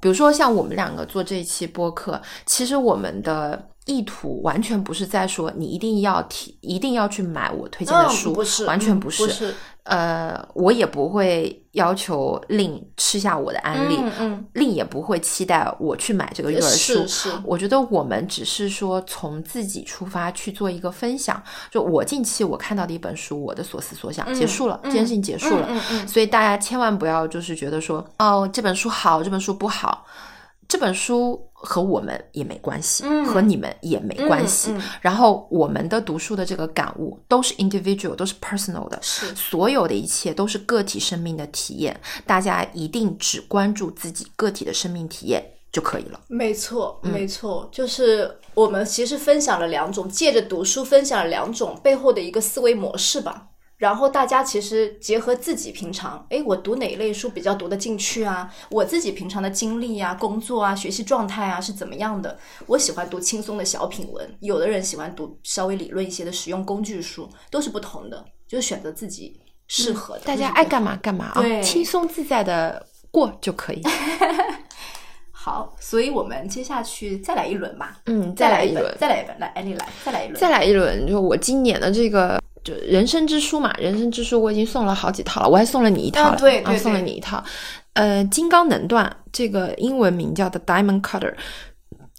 [0.00, 9.26] 比如说像我们两个做这一期播客，其实我们的意图完全不是在说你一定要提，一定要去买我推荐的书，嗯不是，完全嗯不是。
[9.26, 17.08] 不是呃，我也不会要求令吃下我的安利，嗯嗯令也不会期待我去买这个育儿书是。
[17.08, 21.42] 是，我觉得我们只是说从自己出发去做一个分享。
[21.70, 25.68] 就我近期我看到的一本书，我的所思所想、嗯结束了，这件事情结束了。
[26.06, 30.06] 所以大家千万不要就是觉得说，哦，这本书好，这本书不好，
[30.70, 34.72] 这本书和我们也没关系，嗯和你们也没关系。
[35.00, 42.00] 然后我们的读书的这个感悟都是 individual，都是 personal 的，是所有的一切都是个体生命的体验。
[42.24, 46.20] 大家一定只关注自己个体的生命体验就可以了。
[46.28, 53.48] 没错，嗯没错，就是我们其实分享了两种，借着读书分享了两种背后的一个思维模式吧。
[53.80, 58.52] 然后大家其实结合自己平常，哎，我读哪一类书比较读得进去啊？
[58.70, 62.38] 我自己平常的经历啊、工作啊、学习状态啊是怎么样的？
[62.66, 70.24] 我喜欢读轻松的小品文，有的人喜欢读稍微理论一些的实用工具书，都是不同的，就是选择自己适合的。
[70.26, 73.80] 大家爱干嘛干嘛啊，轻松自在的过就可以。
[75.32, 77.96] 好，所以我们接下去再来一轮吧。
[78.04, 87.42] 嗯，再来一再来一轮，再来一轮，来，安利来，再来一轮，再来一轮，就我今年的这个就人生之书嘛，人生之书我已经送了好几套了，我还送了你一套了，啊对对啊，送了你一套。
[87.94, 91.34] 呃，金刚能断这个英文名叫的 Diamond Cutter，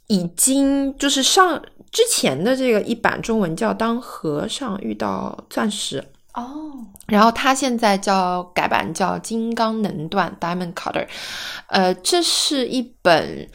[0.08, 6.74] 已经就是上之前的这个一版中文叫当和尚遇到钻石，哦，
[7.08, 11.06] 然后它现在叫改版叫《金刚能断 Diamond Cutter》，
[11.68, 13.48] 呃，这是一本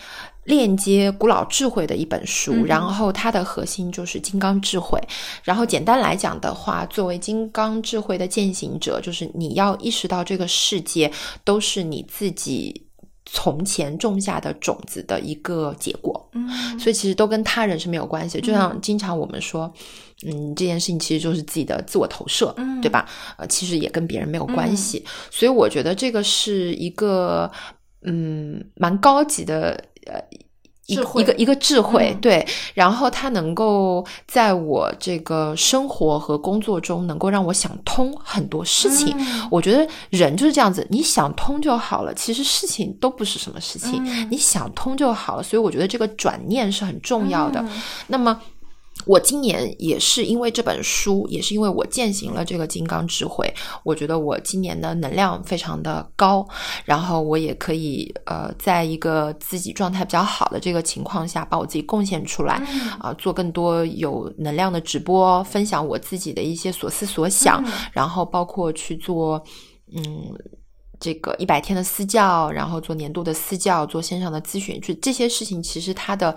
[0.46, 4.98] 链接古老智慧的一本书，嗯然后它的核心就是金刚智慧。
[5.44, 11.12] 然后简单来讲的话，作为金刚智慧的践行者，就是你要意识到这个世界
[11.44, 12.82] 都是你自己。
[13.28, 18.40] 从前种下的种子的一个结果，嗯，所以其实都跟他人是没有关系。
[18.40, 19.68] 就像经常我们说，
[20.24, 23.04] 嗯，这件事情其实就是自己的自我投射，嗯对吧？
[23.36, 25.04] 呃，其实也跟别人没有关系。
[25.28, 27.50] 所以我觉得这个是一个
[28.02, 30.22] 嗯蛮高级的呃。
[30.88, 39.12] 一智慧一个一个智慧，嗯对，然后它能够在我这个生活和工作中，能够让我想通很多事情。
[39.18, 42.14] 嗯我觉得人就是这样子，你想通就好了。
[42.14, 45.42] 其实事情都不是什么事情，嗯你想通就好了。
[45.42, 47.60] 所以我觉得这个转念是很重要的。
[47.62, 48.40] 嗯那么。
[49.06, 53.50] 我今年也是因为这本书，也是因为我践行了这个金刚智慧，
[53.84, 56.46] 我觉得我今年的能量非常的高，
[56.84, 62.54] 然后我也可以呃，在一个自己状态比较好的这个情况下，把我自己贡献出来，
[62.98, 69.42] 啊、做更多有能量的直播，分享我自己的一些所思所想，然后包括去做
[69.94, 70.02] 嗯。
[70.98, 76.34] 这个一百天的私教，然后做年度的私教，做线上的咨询，就这些事情，其实它的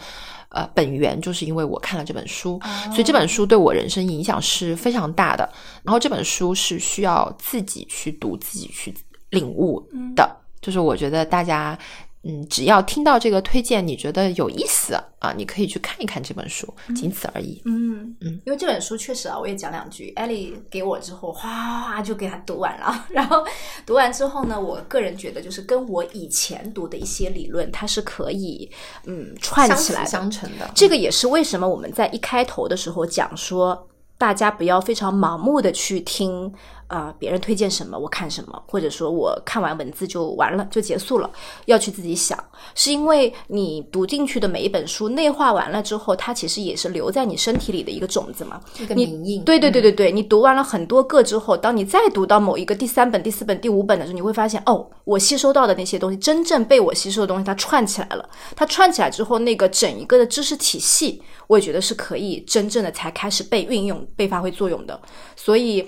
[0.49, 2.59] 呃本源就是因为我看了这本书，
[2.91, 5.47] 所以这本书对我人生影响是非常大的。
[5.83, 8.93] 然后这本书是需要自己去读、自己去
[9.29, 9.81] 领悟
[10.15, 10.29] 的，
[10.61, 11.77] 就是我觉得大家。
[12.23, 17.61] 嗯，只要听到这个推荐，你觉得有意思啊，你可以去看一看这本书，仅此而已。
[17.63, 20.11] 嗯嗯，因为这本书确实啊，我也讲两句。
[20.17, 23.05] 艾丽给我之后，哗哗哗就给他读完了。
[23.09, 23.45] 然后
[23.85, 28.69] 读完之后呢，我个人觉得就是跟我以前读的一些理论，它是可以
[29.05, 30.09] 嗯串起来的。
[30.09, 41.31] 相成的，这个也是为什么我们在一开头的时候讲说，大家不要非常盲目的去听啊、呃别人推荐什么我看什么，或者说我看完文字就完了就结束了，
[41.65, 42.37] 要去自己想，
[42.75, 48.59] 是因为你读进去的每一本书内化完了之后，它其实也是留在你身体里的一个种子嘛。
[48.79, 49.43] 一个你名印。
[49.43, 58.29] 对对对对对，你读完了很多个之后，当你再读到某一个第三本、第四本、第五本的时候，你会发现，哦，我吸收到的那些东西，真正被我吸收的东西，它串起来了。
[58.55, 64.99] 它串起来之后，那个整一个的知识体系，我也觉得是可以真正的才开始被运用、被发挥作用的。
[65.35, 65.87] 所以。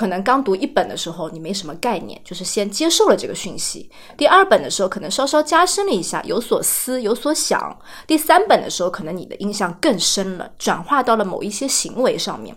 [0.00, 3.90] 可能刚读一本的时候，你没什么概念，就是先接受了这个讯息。
[4.16, 7.78] 第二本的时候，可能稍稍加深了一下，有所思，有所想。
[8.06, 12.56] 第三本的时候，可能你的印象更深了，转化到了某一些行为上面。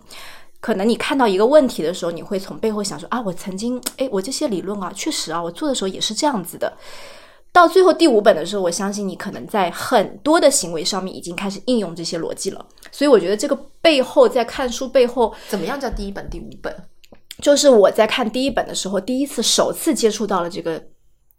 [0.61, 6.71] 可能你看到一个问题的时候，你会从背后想说啊，我曾经，哎，我这些理论啊，确实啊，我做的时候也是这样子的。
[7.51, 12.65] 到最后第五本的时候，我相信你可能在很多的行为上面已经开始应用这些逻辑了。
[12.89, 16.73] 所以我觉得这个背后，在看书背后，怎么样叫第一本、第五本？
[17.43, 20.81] 就是我在看第一本的时候，第一次首次接触到了这个，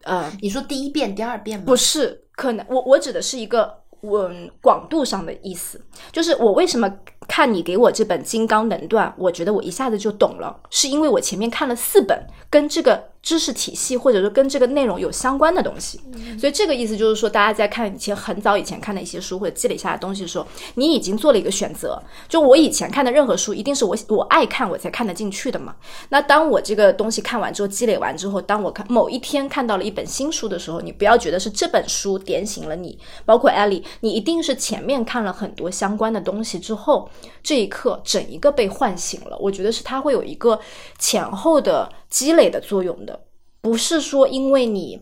[0.03, 1.64] 呃，你说第一遍、第二遍吗？
[1.64, 5.81] 不是，可能我我指的是一个嗯广度上的意思，
[6.12, 6.87] 就是我为什么
[7.27, 12.19] 看你给我这本《金刚能断》，我觉得我一下子就懂了，是因为我前面看了四本
[12.51, 16.01] 跟这个知识体系，或者说跟这个内容有相关的东西。
[16.39, 22.01] 所以这个意思就是说，大家在看以前很早以前看的一些书或者积累下来的东西的时候，你已经做了一个选择。
[22.29, 25.75] 就我以前看的任何书，一定是我我爱看我才看得进去的嘛。
[26.11, 37.09] 那当我这个东西看完之后，积累完之后，当我看某一天看到了一本新书的时候，你不要觉得是这本书点醒了你，包括艾莉，你一定是前面看了很多相关的东西之后，
[37.42, 39.37] 这一刻整一个被唤醒了。
[39.38, 40.59] 我觉得是它会有一个
[40.98, 43.18] 前后的积累的作用的。
[43.61, 45.00] 不是说因为你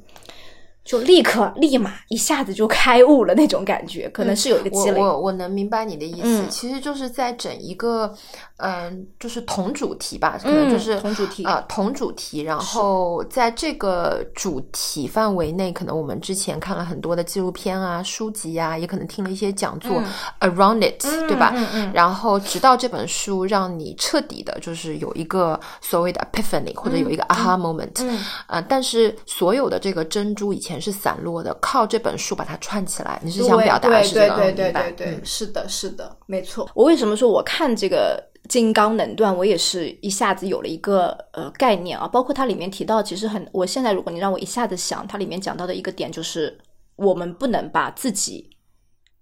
[0.85, 5.01] 就立刻立马一下子就开悟了那种感觉，可能是有一个积累。
[5.01, 8.13] 我我我能明白你的意思，其实就是在整一个
[8.57, 12.41] 嗯，就是同主题吧，可能就是同主题啊，同主题。
[12.43, 20.03] 然后在这个主题范围内，可能我们之前看了很多的纪录片啊、书籍啊，也可能听了一些讲座
[20.41, 21.55] around it，对吧？
[21.95, 27.93] 然后直到这本书让你彻底的，就是有一个所谓的 epiphany，或者有一个 aha moment。
[28.01, 28.19] 嗯。
[28.47, 33.21] 啊，但是所有的这个珍珠以前是散落的，靠这本书把它串起来。
[33.23, 34.37] 你是想表达是这个？
[34.37, 36.69] 对对对对对，是的，是的，没错。
[36.75, 38.23] 我为什么说我看这个？
[38.49, 46.59] 金刚能断，我也是一下子有了一个呃概念啊，包括它里面提到，其实很，我现在如果你让我一下子想，它里面讲到的一个点就是，
[46.97, 48.51] 我们不能把自己，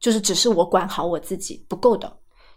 [0.00, 2.10] 就是只是我管好我自己不够的，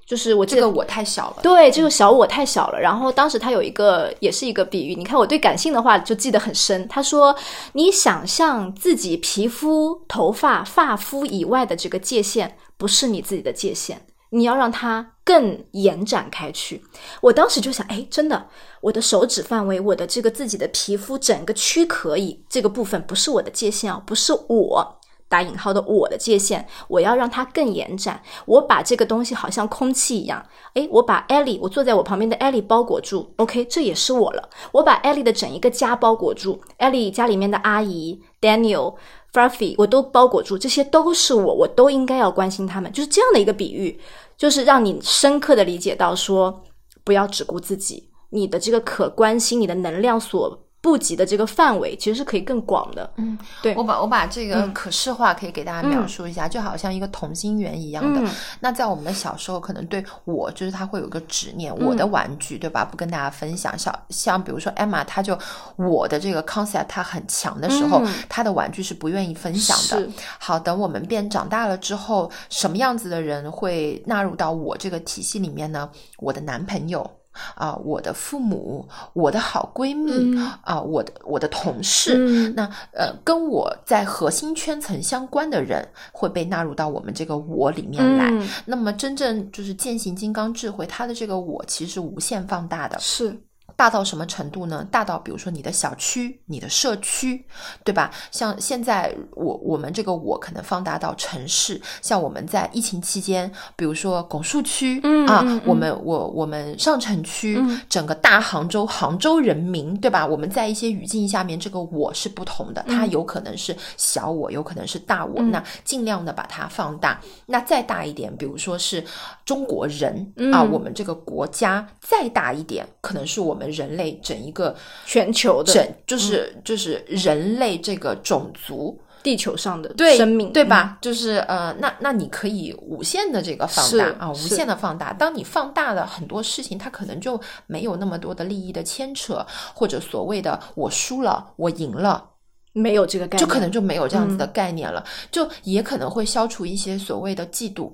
[0.06, 2.80] 就是我这个我太小了，对，这个小我太小了。
[2.80, 6.88] 然后当时他有一个也是一个比喻，你看我对感性的话就记得很深。
[6.88, 7.36] 他说，
[7.72, 14.06] 你想象自己皮肤、头发、发肤以外的这个界限，不是你自己的界限。
[14.36, 16.84] 你要让它更延展开去。
[17.22, 18.48] 我当时就想，哎，真的，
[18.82, 25.00] 我的手指范围，我的这个自己的皮肤整个躯壳以这个部分不是我的界限啊，不是我
[25.34, 26.68] 打引号的我的界限。
[26.88, 28.22] 我要让它更延展。
[28.46, 34.50] 我把这个东西好像空气一样，哎，我把艾莉，我坐在我旁边的艾莉包裹住，OK，这也是我了。
[34.74, 38.94] 我把艾莉的整一个家包裹住，艾莉家里面的阿姨 Daniel。
[39.34, 44.00] Fluffy，我都包裹住，这些都是我，我都应该要关心他们，就是这样的一个比喻，
[44.38, 46.62] 就是让你深刻的理解到说，
[47.04, 50.60] 不要只顾自己，你的这个可关心，你的能量所。
[50.84, 53.10] 布及的这个范围其实是可以更广的。
[53.16, 58.30] 嗯，对我把我把这个可视化可以给大家描述一下，就好像一个同心圆一样的。
[58.60, 62.84] 那在我们的小时候，可能对我就是他会有个执念，我的玩具对吧？
[62.84, 63.80] 不跟大家分享。
[63.80, 65.40] 像像比如说 Emma，他就
[65.78, 70.06] 我的这个 concept 他很强的时候，他的玩具是不愿意分享的。
[70.38, 75.90] 好，等我们变长大了之后，什么样子的人会纳入到我这个体系里面呢？
[76.18, 77.10] 我的男朋友。
[77.56, 82.18] 啊，我的父母，我的好闺蜜啊，我的我的同事，
[82.56, 88.32] 那呃，跟我在核心圈层相关的人会被纳入到我们这个我里面来。
[88.66, 92.98] 那么，真正就是践行金刚智慧，它的这个我其实是无限放大的。
[93.00, 93.38] 是。
[93.76, 94.88] 大到什么程度呢？
[94.92, 97.44] 大到比如说你的小区、你的社区，
[97.84, 98.12] 对吧？
[98.32, 110.26] 像现在我我们这个我可能放大到城市，像我们在疫情期间，比如说拱墅区啊，我们我我们上城区，整个大杭州杭州人民，对吧？
[110.26, 117.20] 我们在一些语境下面，这个我是不同的，它有可能是小我，有可能是大我，那尽量的把它放大。
[117.48, 119.04] 那再大一点，比如说是
[119.44, 123.64] 中国人啊，我们这个国家再大一点，可能是我们。
[123.74, 131.00] 人类整一个全球的，整就是就是人类这个种族，地球上的生命，对吧？
[131.02, 135.12] 就是呃，那那你可以无限的这个放大啊，无限的放大。
[135.12, 142.30] 当你放大了很多事情，它可能就没有那么多的利益的牵扯，或者所谓的我输了，我赢了，
[142.74, 147.92] 没有这个概念，就可能就没有这样子的概念了，就也可能会消除一些所谓的嫉妒。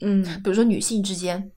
[0.00, 1.52] 嗯，比如说女性之间，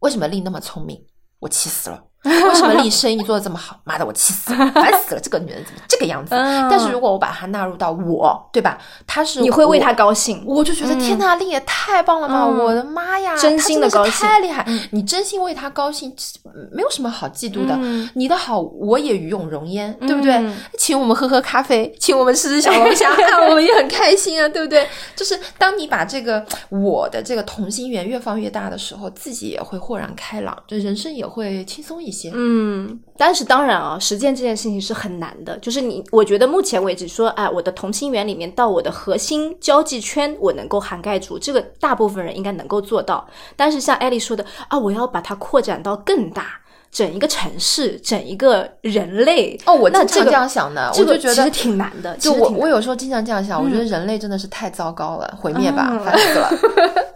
[0.00, 1.04] 为什么丽那么聪明？
[1.40, 2.04] 我气死了。
[2.24, 3.78] 为什么丽生意做的这么好？
[3.84, 5.20] 妈的，我气死了， 烦死了！
[5.20, 6.34] 这个女人怎么这个样子？
[6.68, 8.76] 但是如果我把她纳入到我，对吧？
[9.06, 12.44] 她是你会为她高兴，我就觉得天呐，丽也太棒了吧！
[12.44, 14.66] 我的妈呀，真心的高兴，太厉害！
[14.90, 16.12] 你真心为她高兴，
[16.72, 17.78] 没有什么好嫉妒的。
[18.14, 20.44] 你的好，我也与有荣焉，对不对？
[20.76, 23.10] 请我们喝喝咖啡，请我们吃吃小龙虾，
[23.48, 24.88] 我们也很开心啊，对不对？
[25.14, 32.07] 就是当你把这个我的这个同心圆越放越大的时候，自己也会豁然开朗，就人生也会轻松一。
[32.08, 35.56] 一些嗯，但是当然啊，实践这件事情是很难的。
[35.58, 43.28] 就是你，我觉得目前为止说，哎，我的同心圆里面到我的核心交际圈，我能够涵盖住，这个大部分人应该能够做到。
[43.54, 49.58] 但是像艾丽说的啊，我要把它扩展到更大，整一个城市，整一个人类。
[49.66, 52.16] 哦，我经常这样想的，我就觉得其实挺难的。
[52.16, 56.50] 就我，我有时候经常这样想，我觉得人类真的是太糟糕了，毁灭吧，烦死了。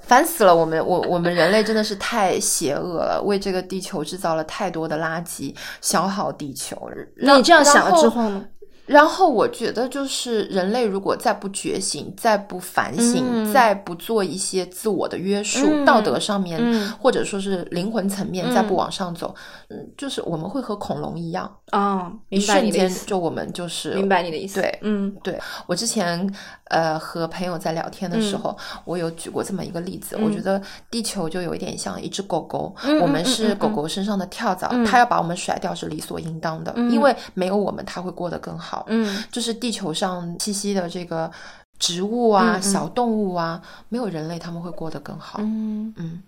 [0.02, 0.54] 烦死了！
[0.54, 6.76] 我们我我们人类真的是太邪恶了，为这个地球制造了太多的垃圾，消耗地球。
[7.16, 8.44] 那你这样想了之后呢？
[8.84, 19.34] 然后我觉得，就是人类如果再不觉醒、再不反省、嗯再不做一些自我的约束，嗯道德上面、嗯或者说是灵魂层面嗯再不往上走，
[19.68, 24.60] 嗯，就是我们会和恐龙一样，啊、一明白瞬间你的意思，就我们就是明白你的意思。
[24.60, 26.28] 对嗯对我之前
[26.70, 30.60] 呃和朋友在聊天的时候，我有举过这么一个例子，我觉得
[30.90, 38.71] 地球就有一点像一只狗狗，嗯我们是狗狗身上的跳蚤，嗯它要把我们甩掉是理所应当的，因为没有我们它会过得更好。
[38.86, 41.30] 嗯就是地球上栖息的这个
[41.78, 45.38] 植物啊、嗯嗯小动物啊，没有人类他们会过得更好。
[45.42, 46.22] 嗯，嗯，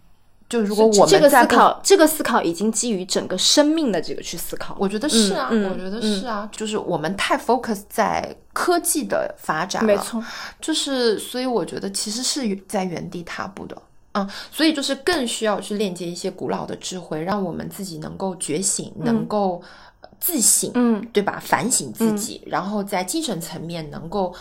[0.49, 4.77] 就如果我们这个思考，这个思考已经基于整个生命的这个去思考。
[4.79, 10.23] 我觉得是啊，嗯嗯我觉得是啊，就是我们太 focus 在科技的发展了，没错，
[10.61, 13.77] 就是所以我觉得其实是在原地踏步的。
[14.13, 19.61] 啊、所以就是更需要去链接一些古老的智慧，让我们自己能够觉醒，能够呃
[20.25, 21.39] 自省，嗯对吧？
[21.45, 24.35] 反省自己，然后在精神层面能够。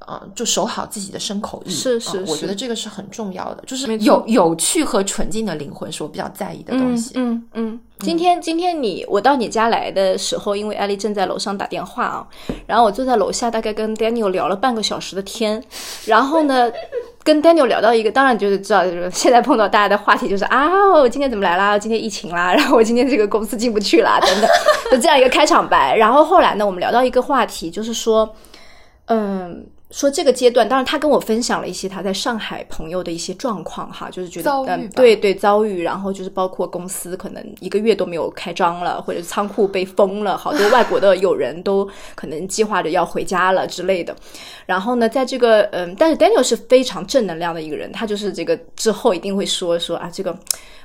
[0.00, 7.12] 呃，就守好自己的身口意，是是我觉得这个是很重要的，就是有有趣和纯净的灵魂是我比较在意的东西。
[7.14, 7.80] 嗯嗯。
[8.00, 12.26] 今天今天你我到你家来的时候，因为艾丽正在楼上打电话啊，
[12.66, 15.62] 然后我坐在楼下，大概跟 Daniel 聊了半个小时的天，
[16.06, 16.70] 然后呢。
[17.22, 21.78] 跟 Daniel 聊到一个，当然就是知道，就是现在碰到大家的话题就是啊，我今天怎么来啦？
[21.78, 24.50] 今天疫情啦，然后我今天这个公司进不去啦，等等，
[24.90, 25.96] 就这样一个开场白。
[25.96, 28.30] 然后后来呢，我们聊到一个话题，就是说，
[29.06, 44.12] 嗯，说这个阶段，当然他跟我分享了一些他在上海朋友的一些状况哈，就是觉得嗯，遭遇吧对对遭遇，然后就是包括公司可能一个月都没有开张了，或者仓库被封了，好多 外国的友人都可能计划着要回家了之类的。
[44.66, 50.36] 然后呢，在这个嗯，但是 Daniel 是非常正能量的一个人，他就是这个之后一定会说说啊，这个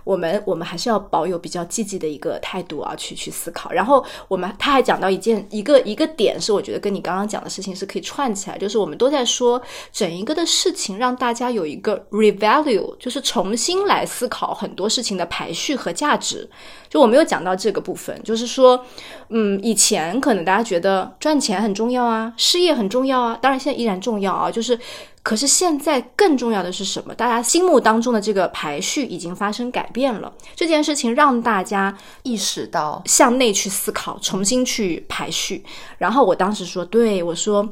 [0.04, 3.72] 我们我们还是要保有比较积极的一个态度啊，去去思考。
[3.72, 9.60] 然后我们他还讲到一件一个一个点是，我觉得跟你刚刚讲的事情是可以串起来，就是我们都在说
[9.92, 16.48] 整一个的事情让大家有一个 revalue，就是重新来思考很多事情的排序和价值。
[16.88, 18.84] 就我没有讲到这个部分，就是说，
[19.30, 24.78] 嗯，以前可能大家觉得赚钱很重要啊，事业很重要啊，当然现在依然重要啊，就是，
[25.22, 27.14] 可是现在更重要的是什么？
[27.14, 35.64] 大家心目当中的这个排序已经发生改变了，这件事情让大家意识到向内去思考，重新去排序。
[36.00, 37.70] 然后我当时说，对我说。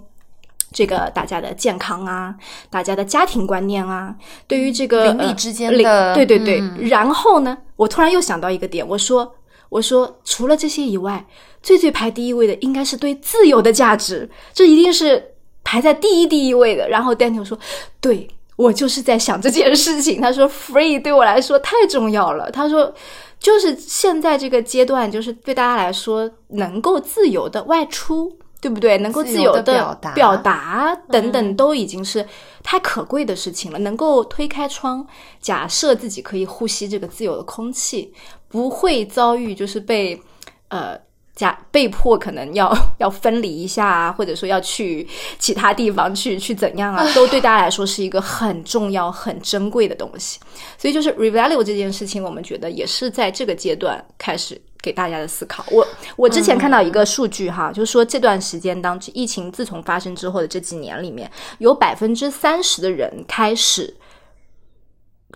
[0.71, 2.35] 这个大家的健康啊，
[2.69, 4.15] 大家的家庭观念啊，
[4.47, 6.59] 对于这个邻里呃之间邻的对对对。
[6.59, 9.35] 嗯然后呢，我突然又想到一个点，我说
[9.69, 11.25] 我说除了这些以外，
[11.61, 16.89] 最最排第一位的应该是对自由的价值，这一定是排在第一第一位的。
[16.89, 17.57] 然后 Daniel 说，
[17.99, 18.29] 对。
[18.57, 20.19] 我就是在想这件事情。
[20.19, 22.49] 他说，free 对我来说太重要了。
[22.49, 22.91] 他说，
[23.39, 28.97] 就是现在这个阶段，就是对大家来说，能够自由的外出，对不对？
[28.97, 32.25] 能够自由的达表达等等，都已经是
[32.63, 33.79] 太可贵的事情了。
[33.79, 35.05] 能够推开窗，
[35.39, 38.13] 假设自己可以呼吸这个自由的空气，
[38.47, 40.21] 不会遭遇就是被
[40.69, 40.97] 呃。
[41.37, 50.39] 假被迫可能要 要分离一下啊，或者说要去其他地方去去怎样啊， 都对大家来说是一个很重要、很珍贵的东西。
[50.79, 55.65] 所以就是 revalue 这件事情，我们觉得也是在这个阶段开始给大家的思考。
[55.71, 63.97] 我我之前看到一个数据哈，就是说这段时间当疫情自从发生之后的这几年里面，有百分之三十的人开始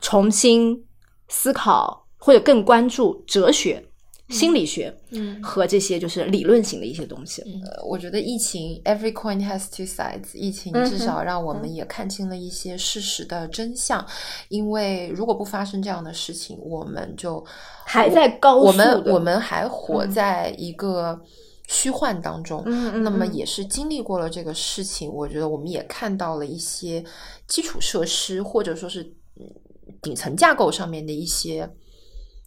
[0.01, 0.85] 重新
[1.27, 3.90] 思考或者更关注哲学。
[4.31, 5.41] 心理学，嗯。
[5.43, 14.05] 和这些就是理论型的一些东西，呃我觉得疫情 every coin has two sides，疫情至少让我们也看清了一些事实的真相。
[14.49, 17.43] 因为如果不发生这样的事情，我们就
[17.85, 21.19] 还在高速我们我们还活在一个
[21.67, 22.63] 虚幻当中。
[22.65, 27.03] 嗯嗯那么嗯也是经历过了这个事情，我觉得我们也看到了一些
[27.47, 29.01] 基础设施或者说是
[29.39, 29.45] 嗯
[30.01, 31.69] 顶层架构上面的一些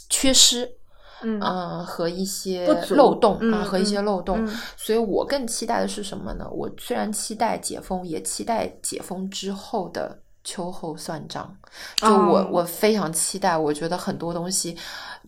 [0.09, 0.77] 缺失。
[1.25, 6.47] 嗯啊、和一些漏洞啊、嗯和一些漏洞，嗯所以我更期待的是什么呢？
[6.53, 11.57] 我虽然期待解封，也期待解封之后的秋后算账。
[11.97, 14.77] 就我、哦我非常期待，我觉得很多东西，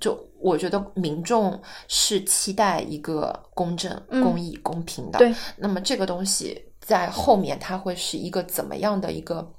[0.01, 5.19] 就我觉得民众是期待一个公正、嗯公义、公平的。
[5.19, 9.51] 对，那么这个东西在后面它会是一个怎么样的一个？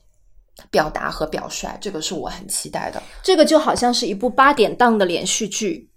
[0.71, 2.99] 表达和表率，这个是我很期待的。
[3.21, 5.87] 这个就好像是一部八点档的连续剧，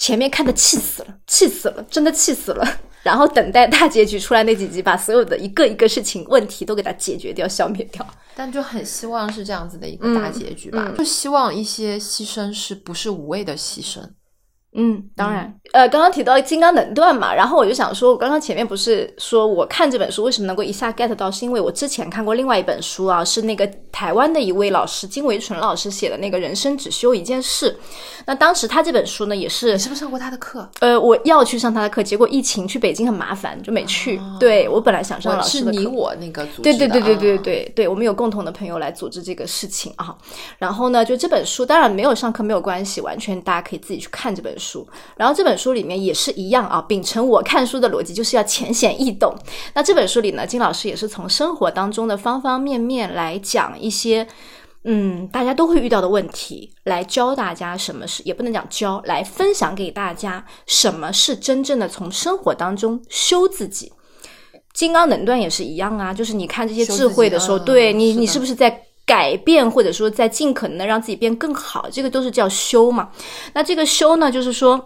[0.00, 2.66] 前面看的气死了，气死了，真的气死了。
[3.04, 8.06] 然后等待大结局出来那几集，把所有的一个一个事情问题都给它解决掉、消灭掉。
[8.34, 14.00] 但就很希望是这样子的一个大结局吧，就希望一些牺牲是不是无谓的牺牲。
[14.72, 27.76] 嗯，当然，呃，刚刚提到金刚能断嘛，然后我就想说，我刚刚前面不是说我看这本书为什么能够一下 get 到，是因为我之前看过另外一本书啊，是那个台湾的一位老师金维纯老师写的那个人生只修一件事。
[28.26, 30.70] 那当时他这本书呢，也是你是不是上过他的课？
[30.78, 34.20] 呃，我要去上他的课，结果疫情去北京很麻烦，就没去。
[34.38, 40.16] 对我本来想上老师的课，是你我那个组织对对对对对对对，我们有共同的朋友来组织这个事情啊。
[40.58, 44.59] 然后呢，就这本书，当然没有上课没有关系，完全大家可以自己去看这本书。
[45.16, 49.34] 然后这本书里面也是一样啊，秉承我看书的逻辑，就是要浅显易懂。
[49.74, 54.26] 那这本书里呢，金老师也是从生活当中的方方面面来讲一些，
[54.84, 63.92] 嗯，大家都会遇到的问题，来教大家什么是，也不能讲教，来分享给大家什么是真正的从生活当中修自己。
[64.72, 68.82] 金刚能断也是一样啊，就是你看这些智慧的时候，对你，你是不是在？
[69.10, 73.10] 改变或者说在尽可能的让自己变更好，这个都是叫修嘛。
[73.52, 74.80] 那这个修呢，就是说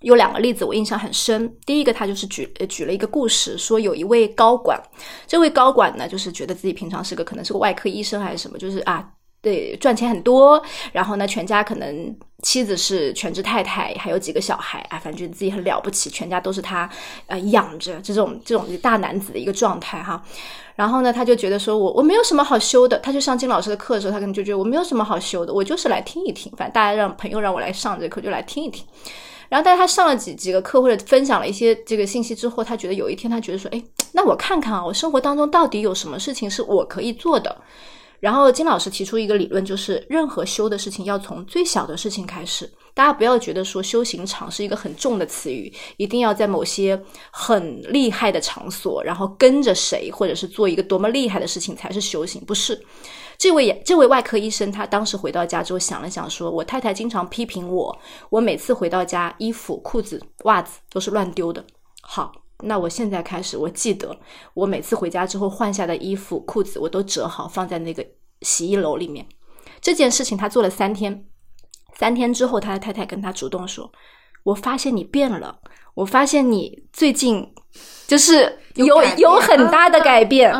[0.00, 1.54] 有两个例子我印象很深。
[1.66, 4.80] 第一个他就是举举了一个故事，说有一位高管，
[5.26, 9.06] 这位高管呢就是觉得自己平常是个可能是个外科医生还是什么，就是啊
[9.42, 10.62] 对赚钱很多，
[10.92, 16.88] 然后呢全家可能妻子是全职太太，还有几个小孩啊，反正觉得自己很了不起，全家都是他
[17.26, 20.22] 呃养着，这种这种大男子的一个状态哈。
[20.76, 22.98] 然后呢，他就觉得说，我我没有什么好修的。
[23.00, 26.50] 他就上金老师的课的时候，他可能就觉得我没有什么好修的，我就是来听一听。
[26.56, 28.86] 反正大家让朋友让我来上这课，就来听一听。
[29.50, 33.82] 然后，但是他上了几几个课或者分享了一些这个信息之后，他觉得有一天，他觉得说，哎，
[34.12, 37.60] 那我看看啊，我生活当中到底有什么事情是我可以做的。
[38.20, 42.70] 然后金老师提出一个理论，就是任何修的事情要从最小的事情开始。
[42.92, 47.00] 大家不要觉得说修行场是一个很重的词语，一定要在某些
[47.30, 52.44] 很厉害的场所，然后跟着谁，或者是做一个多么厉害的事情才是修行。
[52.44, 52.78] 不是，
[53.38, 57.96] 这位这位外科医生，他当时回到家之后想了想，说我太太经常批评我，
[58.28, 61.64] 我每次回到家，衣服、裤子、袜子都是乱丢的。
[62.02, 62.32] 好，
[62.62, 64.18] 那我现在开始，我记得
[64.54, 68.06] 我每次回家之后换下的衣服、裤子，我都折好放在那个
[68.42, 69.26] 洗衣楼里面。
[69.80, 71.26] 这件事情他做了三天。
[71.94, 73.92] 三天之后，他的太太跟他主动说
[74.44, 75.60] ：“我发现你变了，
[75.94, 77.52] 我发现你最近
[78.10, 80.52] 就是有有很大的改变，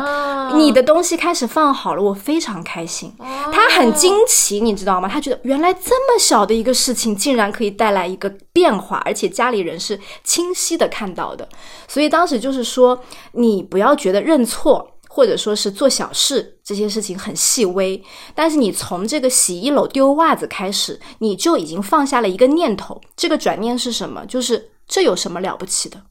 [0.55, 3.13] 你的东西开始放好了，我非常开心。”
[3.51, 5.09] 他很惊奇，你知道吗？
[5.09, 11.45] 他觉得原来这么小的一个事情，竟然可以带来一个变化，而且家里人是清晰的看到的。
[11.89, 12.97] 所以当时就是说，
[13.33, 14.87] 你不要觉得认错。
[15.13, 18.01] 或者说是做小事，这些事情很细微，
[18.33, 23.01] 但是你从这个洗衣篓丢袜子开始，你就已经放下了一个念头。
[23.17, 24.25] 这个转念是什么？
[24.25, 26.01] 就是这有什么了不起的？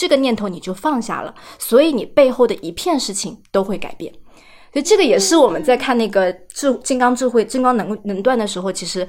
[0.00, 4.10] 这个念头你就放下了，所以你背后的一片事情都会改变。
[4.72, 9.06] 所以这个也是我们在看那个智金刚智慧、金刚能能断的时候，其实。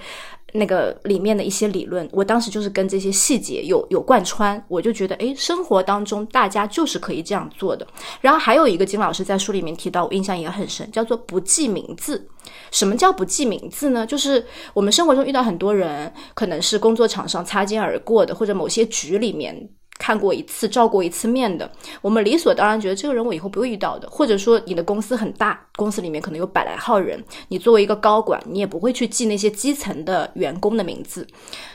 [0.53, 7.87] 那个里面的一些理论，我当时就是跟这些细节有有贯穿，我就觉得，诶，生活当中大家就是可以这样做的。
[8.19, 12.27] 然后还有一个金老师在书里面提到，我印象也很深，叫做不记名字。
[12.69, 14.05] 什么叫不记名字呢？
[14.05, 19.69] 就是我们生活中遇到很多人，可能是工作场上擦肩而过的，或者某些局里面。
[20.01, 21.69] 看过一次，照过一次面的，
[22.01, 31.27] 我们理所当然觉得这个人我以后不会遇到的，或者说你的公司很大，公司里面可能有百来号人，你作为一个高管，你也不会去记那些基层的员工的名字。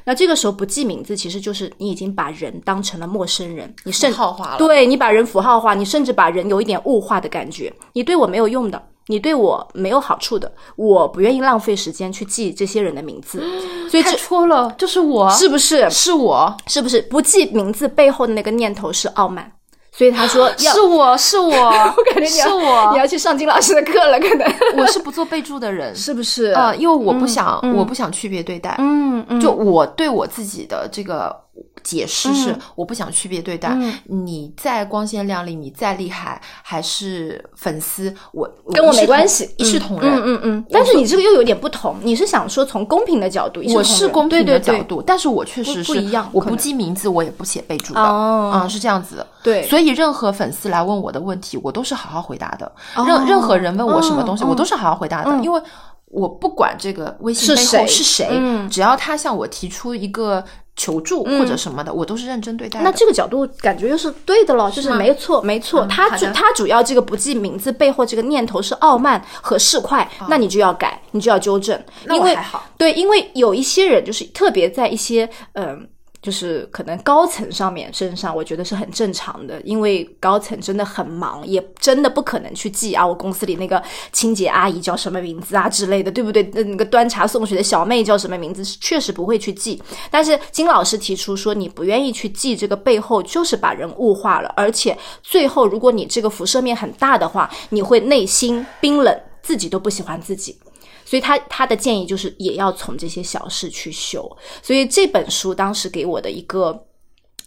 [0.02, 8.82] 那这个时候不记名字，其实就是你已经把人当成了陌生人，你甚符号化了，对你把人符号化，你甚至把人有一点物化的感觉，你对我没有用的。
[9.08, 13.40] 你对我没有好处的，我不愿意浪费时间去记这些人的名字，
[13.88, 15.88] 所以太戳了，就是我，是不是？
[15.90, 17.00] 是我，是不是？
[17.02, 19.52] 不记名字背后的那个念头是傲慢，
[19.92, 21.46] 所以他说 是我是我，
[21.96, 24.46] 我感觉你是我，你要去上金老师的课了，可能
[24.76, 26.46] 我是不做备注的人， 是不是？
[26.46, 31.45] 啊，因为我不想，我不想区别对待，嗯嗯，就我对我自己的这个。
[31.86, 33.72] 解释是我不想区别对待，
[34.06, 40.12] 你再光鲜亮丽，你再厉害，还是粉丝，我跟我没关系，一视同仁。
[40.12, 40.66] 嗯嗯嗯。
[40.68, 46.28] 但是你这个又有点不同，你是想说从公平的角度，我是公平的角度，但是我确实是不一样。
[46.32, 49.24] 我不记名字，我也不写备注的，啊，是这样子。
[49.44, 52.72] 对，所以任何粉丝来问我的问题，我都是好好回答的。
[53.06, 55.62] 任任何人问我什么东西，我都是好好回答的，因为
[56.06, 58.28] 我不管这个微信背后是谁，
[58.68, 60.44] 只要他向我提出一个。
[60.76, 62.80] 求助或者什么的，我都是认真对待。
[62.82, 65.86] 那这个角度感觉又是对的了，就是没错，没错。
[65.86, 71.82] 他主他主要这个不记名字背后这个念头是傲慢和市侩，那你就要改，你就要纠正。
[72.10, 72.36] 因为。
[72.76, 75.88] 对，因为有一些人就是特别在一些嗯。
[76.22, 83.80] 就是可能高层上面身上，我觉得是很正常的，因为高层真的很忙，也真的不可能去记啊，我公司里那个
[84.12, 86.42] 清洁阿姨叫什么名字啊之类的，对不对？
[86.54, 89.80] 那个端茶送水的小妹叫什么名字，确实不会去记。
[90.10, 100.58] 但是金老师提出说，你不愿意去记这个背后，就是把人物化了，而且最后如果你这个辐射面很大的话，你会内心冰冷，自己都不喜欢自己。
[101.06, 104.30] 所以他他的建议就是也要从这些小事去修。
[104.62, 106.86] 所以这本书当时给我的一个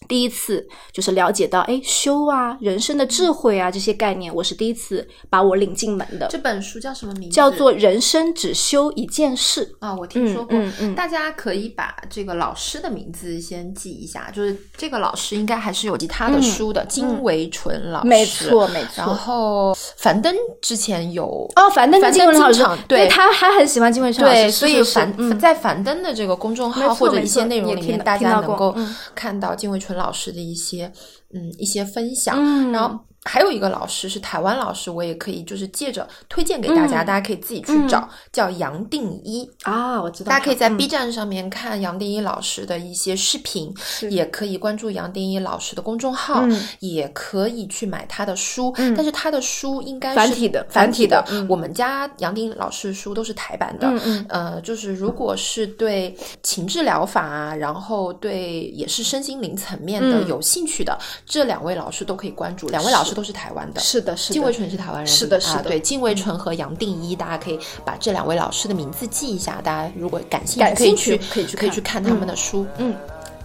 [0.07, 6.27] 第一次就是了解到，哎，修啊，人生的智慧啊这些概念，我是第一次把我领进门的。
[6.29, 7.35] 这本书叫什么名字？
[7.35, 10.57] 叫做《人生只修一件事》啊，我听说过。
[10.57, 18.07] 嗯嗯，大家可以把这个老师的名字先记一下，就是这个老师应该还是有其他的书的，金维纯老师。
[18.07, 18.89] 没错没错。
[18.95, 21.25] 然后樊登之前有
[21.55, 28.75] 哦，樊登金维纯老师，对他还很喜欢金维纯老师，所以樊在樊登的这个公众号或者一些内容里面，大家能够
[29.13, 30.91] 看到金维纯老师的一些
[31.33, 32.99] 嗯一些分享，然后。
[33.25, 40.23] 还有一个老师是台湾老师，我也可以就是借着推荐给大家，大家可以自己去找，叫杨定一啊，我知。
[40.23, 43.75] 道，大家可以在 B 站上面看杨定一老师的一些视频，
[44.09, 46.43] 也可以关注杨定一老师的公众号，
[46.79, 51.23] 也可以去买他的书，但是他的书应该是繁体的，繁体的。
[51.49, 53.91] 我们家杨定一老师书都是台版的，
[54.29, 63.09] 呃，就是如果是对情志疗法啊，然后对也是身心灵层面的有兴趣的，这两位老师都可以关注，两位老师。
[63.19, 64.33] 都是台湾的，是的，是的。
[64.33, 65.63] 金维纯是台湾人，是的，是的。
[65.63, 69.59] 对，金维纯和杨定一，大家可以把这两位老师的名字记一下。
[69.61, 72.65] 大家如果感兴趣，感兴趣，可以去，可以去看他们的书。
[72.77, 72.95] 嗯。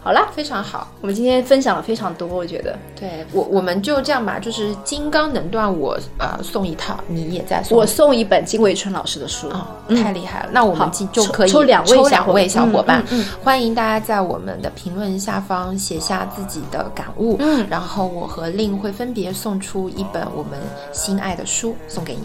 [0.04, 0.86] 好啦，非常好。
[1.00, 2.76] 我们今天分享了非常多，我觉得。
[2.94, 4.38] 对我，我们就这样吧。
[4.38, 7.78] 就是金刚能断，我呃送一套，你也在送。
[7.78, 10.50] 我送一本金伟春老师的书啊，太厉害了。
[10.52, 13.02] 那我们就可以抽两位两位小伙伴。
[13.10, 17.36] 嗯，欢迎大家在我们的评论下方写下自己的感悟。
[17.40, 20.60] 嗯，然后我和令会分别送出一本我们
[20.92, 22.24] 心爱的书送给你。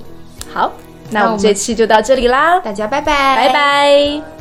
[0.53, 0.69] 好，
[1.09, 4.38] 那我们这期就到这里啦，大家拜拜，拜拜。